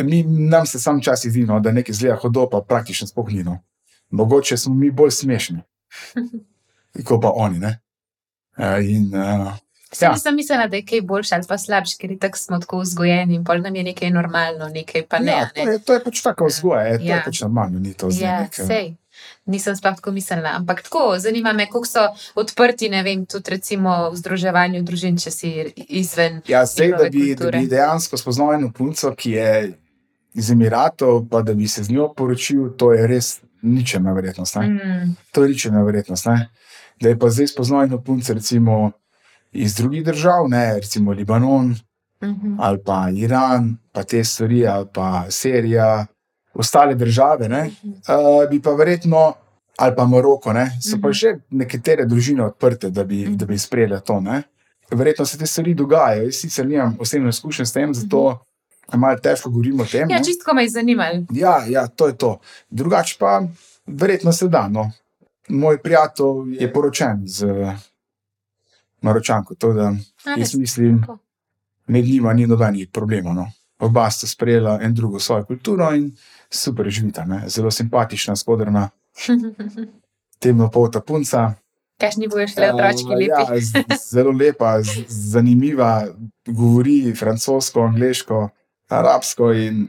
[0.05, 3.59] mi, nam se sam čas zdi, no, da nekaj zgleda hodo, pa praktično spohnino.
[4.11, 5.63] Mogoče smo mi bolj smešni,
[7.09, 7.59] kot pa oni.
[7.59, 7.79] Ne?
[8.55, 9.53] Uh, in, uh,
[9.93, 10.07] Ja.
[10.07, 10.13] ja.
[10.13, 13.45] Nisem mislila, da je kaj boljši ali pa slabši, ker tako smo tako vzgojeni in
[13.45, 15.33] pol nam je nekaj normalno, nekaj pa ne.
[15.33, 15.73] ja, a to, ne.
[15.73, 17.17] je, to je pač tako vzgoja, je, to Ja.
[17.17, 18.67] je pač normalno, ni to zdaj Ja, nekaj.
[18.67, 18.87] sej.
[19.47, 20.49] Nisem sploh tako mislila.
[20.51, 25.31] Ampak tako, zanima me, koliko so odprti, ne vem, tudi recimo v združevanju družin, če
[25.31, 25.51] si
[25.91, 26.41] izven.
[26.47, 27.59] Ja, zdaj, da bi, da kulture.
[27.59, 29.51] bi dejansko spoznal eno punco, ki je
[30.35, 34.57] iz Emiratov, pa da bi se z njo poročil, to je res ničena verjetnost.
[34.57, 34.67] Ne?
[34.69, 36.27] Mm, To je ničena verjetnost.
[36.27, 36.49] Ne?
[37.03, 38.93] Da je pa zdaj spoznal eno punco, recimo
[39.53, 40.75] iz drugih držav, ne?
[40.75, 41.75] recimo Libanon
[42.23, 42.57] mhm.
[42.61, 46.07] ali pa Iran, pa te stvari, ali pa Sirija,
[46.55, 47.71] ostale države, ne?
[47.83, 49.33] uh, bi pa verjetno.
[49.79, 51.13] Ali pa Maroko, ne, so pa Mhm.
[51.13, 53.37] že nekatere družine odprte, da bi, Mhm.
[53.37, 54.21] da bi sprejele to.
[54.21, 54.43] Ne.
[54.91, 56.23] Verjetno se te stvari dogajajo.
[56.23, 58.45] Jaz sicer nimam osebno izkušenj s tem, zato
[58.93, 60.11] je malo težko govorimo o tem.
[60.11, 60.25] Ja, ne.
[60.25, 61.25] čistko me je zanimalo.
[61.31, 62.39] Ja, ja, to je to.
[62.71, 63.43] Drugače pa,
[63.87, 64.69] verjetno se da.
[64.69, 64.91] No.
[65.53, 67.47] Moj prijatelj je poročen z
[69.03, 69.93] Maročanko, tako da
[70.37, 71.19] jaz mislim, Tako.
[71.87, 73.35] med njima ni nobenih problemov.
[73.35, 73.51] No.
[73.81, 76.17] Oba sta sprejela en drugo svojo kulturo in
[76.51, 77.25] super živita.
[77.25, 77.43] Ne.
[77.49, 78.89] Zelo simpatična, skodrna,
[80.41, 81.55] temnopolta punca.
[81.99, 83.29] Kakšni bojo šli otročki Uh, lepi?
[83.29, 84.79] Ja, z- zelo lepa,
[85.09, 86.07] zanimiva,
[86.47, 88.49] govori francosko, angliško,
[88.89, 89.89] arabsko in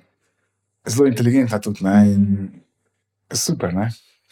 [0.86, 1.84] zelo inteligentna tudi.
[1.84, 2.50] Ne, in
[3.32, 3.74] super.
[3.74, 3.92] Ne.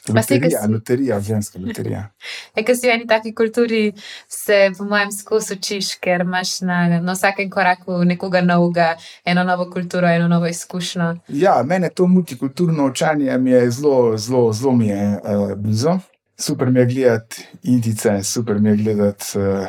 [0.10, 2.10] Loterija, si- loterija, ženska loterija.
[2.56, 3.94] E, Ker si v eni taki kulturi,
[4.28, 8.96] se po mojem skozi učiš, ker imaš na, na vsakem koraku nekoga novega,
[9.26, 11.16] eno novo kulturo, eno novo izkušnjo.
[11.28, 16.00] Ja, mene to multikulturno učenje mi je zelo, zelo, zelo mi je uh, blizu.
[16.38, 19.68] Super mi je gledati Indice, super mi je gledati uh,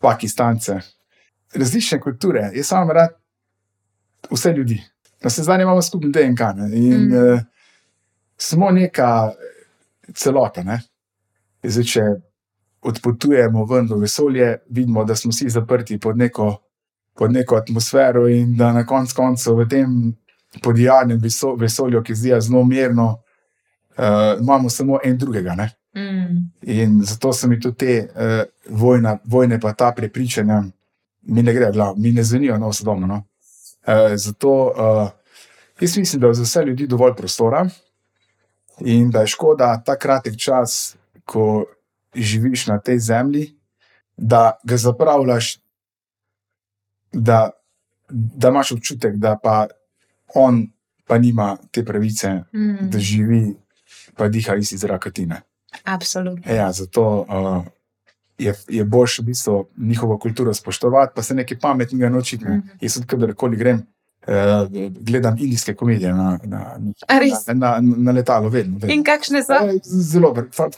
[0.00, 0.80] Pakistance.
[1.54, 2.50] Različne kulture.
[2.54, 3.16] Jaz sam rad
[4.30, 4.82] vse ljudi.
[5.22, 6.70] Na vse zadnje imamo skupni DNK ne?
[6.72, 7.32] in mm.
[7.32, 7.40] uh,
[8.36, 9.32] smo neka
[10.14, 10.62] celota.
[10.62, 10.80] Ne?
[11.62, 12.04] Zdaj, če
[12.86, 16.50] odpotujemo ven v vesolje, vidimo, da smo vsi zaprti pod neko,
[17.16, 19.96] pod neko atmosfero in da na koncu koncev v tem
[20.62, 23.08] podjarnem veso- vesolju, ki zdi zelo mirno,
[23.98, 25.54] uh, imamo samo en drugega.
[25.54, 25.70] Ne?
[25.96, 26.36] Mm.
[26.62, 28.44] In zato so mi tudi te uh,
[28.78, 30.62] vojna, vojne, pa ta prepričanja,
[31.22, 33.06] mi ne gre glav, mi ne zvenijo na osodobno.
[33.06, 33.24] No?
[33.86, 35.08] Uh, zato uh,
[35.80, 37.68] jaz mislim, da je za vse ljudi dovolj prostora
[38.80, 41.64] in da je škoda ta kratek čas, ko
[42.14, 43.54] živiš na tej zemlji,
[44.16, 45.58] da ga zapravljaš,
[47.12, 47.50] da,
[48.08, 49.66] da imaš občutek, da pa
[50.34, 50.66] on
[51.06, 52.90] pa nima te pravice, Mm.
[52.90, 53.54] da živi,
[54.16, 55.28] pa diha isti zrak kot ti.
[55.84, 56.54] Absolutno.
[56.54, 57.64] Ja, zato uh,
[58.38, 62.44] je, je boljše v bistvu njihovo kulturo spoštovati, pa se nekaj pametnega naučiti.
[62.44, 62.56] Ne.
[62.56, 62.68] Mhm.
[62.80, 63.86] Jaz kadarkoli grem,
[64.26, 68.78] uh, gledam indijske komedije na, na, na, na, na letalo, vedno.
[68.78, 68.94] vedno.
[68.94, 69.52] In kakšne so?
[69.52, 70.68] Eh, Zelo, fa,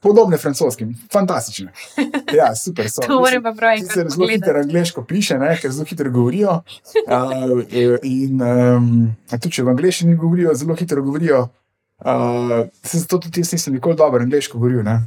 [0.00, 1.72] podobne francoskim, fantastične.
[2.30, 3.02] Ja, super so.
[3.02, 6.60] To moram pa prav Sicer enkrat zelo hitro angliško piše, ne, ker zelo hitro govorijo.
[7.06, 7.62] Uh,
[8.18, 8.86] in um,
[9.30, 11.48] tudi če v angliščini govorijo, zelo hitro govorijo.
[11.98, 14.84] Uh, se zato tudi jaz nisem nikoli dobro angliško govoril.
[14.86, 15.00] Ne.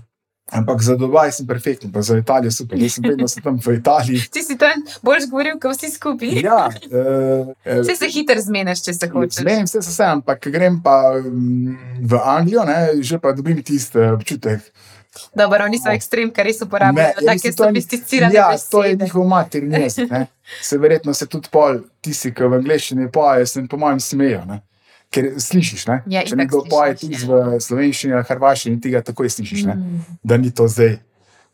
[0.52, 2.78] Ampak za Dubaj sem perfekten, pa za Italijo super.
[2.78, 4.20] Jaz sem vedno sem tam v Italiji.
[4.30, 6.34] Ti si tam boljš govoril, kot vsi skupaj.
[6.42, 9.40] Ja, uh, Vse se hitro zmeniš, če se hočeš.
[9.40, 14.12] Zmenim se vse, ampak grem pa mm, v Anglijo, ne, že pa dobim tisti eh,
[14.12, 14.62] občutek.
[15.32, 17.22] Dobro, oni so ekstrem, kar res uporabljajo.
[17.22, 19.04] Ja, to je- sofisticirane Ja, to je besede.
[19.06, 20.12] njihov materni jezik.
[20.62, 24.42] Se verjetno se tudi pol, tisti, ki v angleščini pojejo, se po mojem smejijo.
[24.46, 24.60] Ne?
[25.14, 26.00] Ker slišiš, ne?
[26.10, 27.50] Ja, če nekdo poje slišiš, tudi ja.
[27.50, 29.76] v slovenščini hrvaščini, ti ga takoj slišiš, ne?
[29.76, 30.96] Mm, da ni to zdaj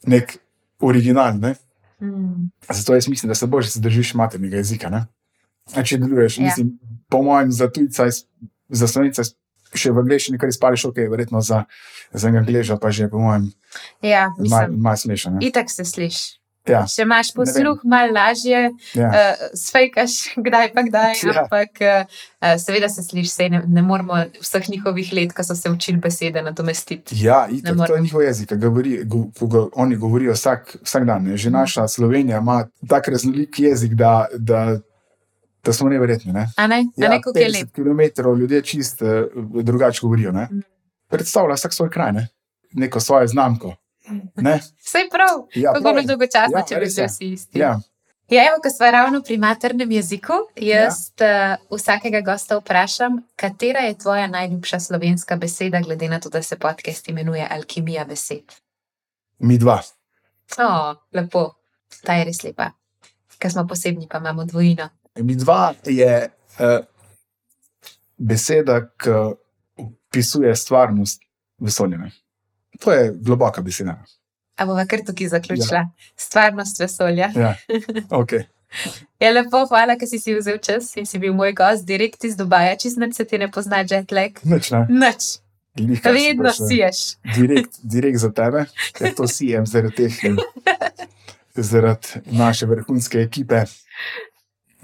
[0.07, 0.37] nek
[0.79, 1.35] original.
[1.35, 1.55] Ne?
[1.99, 2.47] mm.
[2.69, 4.89] Zato jaz mislim, da se boš zadržiš maternega jezika.
[4.89, 5.05] Ne?
[5.75, 6.43] A če deluješ, Ja.
[6.45, 6.79] mislim,
[7.09, 8.07] po mojem, za tujca,
[8.69, 9.27] za slovenca,
[9.69, 11.65] še v angleščini, kar izpališ, ok, verjetno za,
[12.13, 13.51] za angleža pa že, po mojem,
[14.01, 14.81] Ja, malo mislim.
[14.81, 15.31] mal smešno.
[15.31, 15.45] ne.
[15.45, 16.38] Itak se sliši.
[16.69, 18.59] Ja, Če imaš posluh, malo lažje,
[18.93, 19.07] ja.
[19.07, 20.11] uh, sfejkaš,
[20.45, 21.43] kdaj pa kdaj, Ja.
[21.43, 22.19] ampak uh,
[22.57, 26.41] seveda se sliši, sej ne, ne moramo vseh njihovih let, ko so se učili besede,
[26.41, 27.15] nadomestiti.
[27.17, 31.05] Ja, itak, to je njihov jezik, ki govori, go, ko ga oni govorijo vsak, vsak
[31.05, 31.23] dan.
[31.23, 31.37] ne.
[31.37, 34.79] Že naša Slovenija ima tak raznolik jezik, da, da
[35.63, 36.31] da smo neverjetni.
[36.33, 36.47] Ne?
[36.57, 37.71] A ne, ja, a ne kako je lep.
[37.73, 37.99] km
[38.39, 39.09] ljudje čist uh,
[39.63, 40.31] drugače govorijo.
[40.31, 40.47] Ne?
[40.51, 40.61] Mm.
[41.09, 42.27] Predstavlja vsak svoj kraj, ne?
[42.73, 43.75] neko svojo znamko.
[44.35, 44.59] Ne?
[44.79, 45.93] Vse prav, Ja, kako je.
[45.93, 47.07] bilo dolgočasno, Ja, če bi je.
[47.07, 47.59] vsi isti.
[47.59, 47.79] Ja.
[48.29, 51.57] Ja, evo, ko smo ravno pri maternem jeziku, jaz ja.
[51.69, 56.57] uh, vsakega gosta vprašam, katera je tvoja najljubša slovenska beseda, glede na to, da se
[56.57, 58.53] podcast imenuje Alkimija besed.
[59.39, 59.81] Mi dva.
[60.59, 60.69] O,
[61.13, 61.55] lepo,
[62.03, 62.71] ta je res lepa.
[63.39, 64.89] Ker smo posebni, pa imamo dvojino.
[65.15, 66.29] Mi dva je
[66.59, 66.85] uh,
[68.17, 69.09] beseda, ki
[69.77, 71.21] opisuje stvarnost
[71.57, 71.97] vesolja.
[72.79, 73.97] To je globoka beseda.
[74.57, 75.77] A bova kar tukaj zaključila.
[75.77, 75.89] Ja.
[76.17, 77.31] Stvarnost vesolja.
[77.35, 77.55] Ja.
[78.21, 78.43] Okay.
[79.19, 82.35] Je lepo, hvala, ker si si vzel čas in si bil moj gost, direkt iz
[82.37, 84.37] Dubaja, čist nič se ti ne pozna, jetlag.
[84.45, 84.83] Nič, ne.
[84.89, 85.39] Nič,
[85.75, 86.67] Glih, kar si vedno prišel.
[86.67, 86.99] siješ.
[87.37, 90.99] direkt, direkt za tebe, ker to sijem zaradi teh, eh,
[91.55, 93.63] zaradi naše vrhunske ekipe,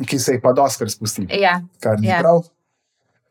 [0.01, 2.19] ki se jih pa doskrat spusti, Ja, kar ni Ja.
[2.19, 2.41] prav.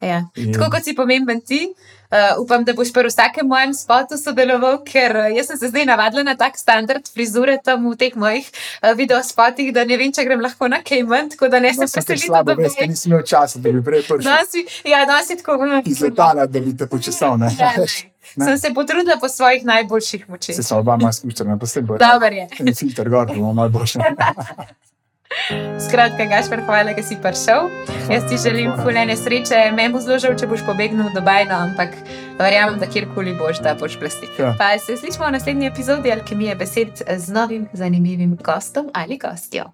[0.04, 0.20] Ja.
[0.36, 4.78] In- Tako kot si pomemben ti, uh, upam, da boš pri vsakem mojem spotu sodeloval,
[4.86, 8.46] ker uh, jaz sem se zdaj navadila na tak standard frizure tam v teh mojih
[8.46, 11.86] uh, videospotih, da ne vem, če grem lahko na kaj manj, tako da ne No,
[11.90, 14.66] se sem slabo, do veš, ker nisem imel časa, da bi prej prišel Danes si,
[14.86, 17.38] ja, danes si tako mm, iz letala, da bi te počesal.
[17.38, 17.50] Ne?
[17.58, 17.86] Ja, ne.
[18.36, 18.46] Ne.
[18.46, 20.56] Sem se potrudila po svojih najboljših močeh.
[20.56, 21.98] Se so oba malo spuščena, pa se bo.
[22.00, 22.48] Dober je.
[22.74, 24.00] Filter gor, bomo malo boljše.
[25.88, 27.68] Skratka, Gašpar, hvala, da si prišel.
[28.10, 31.60] Jaz ti želim fulene sreče, meni bo zelo žal, če boš pobegnil v Dubaj, no,
[31.68, 31.94] ampak
[32.38, 34.30] verjamem, da kjerkoli boš, da boš plestil.
[34.38, 34.54] Ja.
[34.58, 39.70] Pa se slišimo v naslednji epizodi Alkemije besed z novim zanimivim gostom ali gostjo.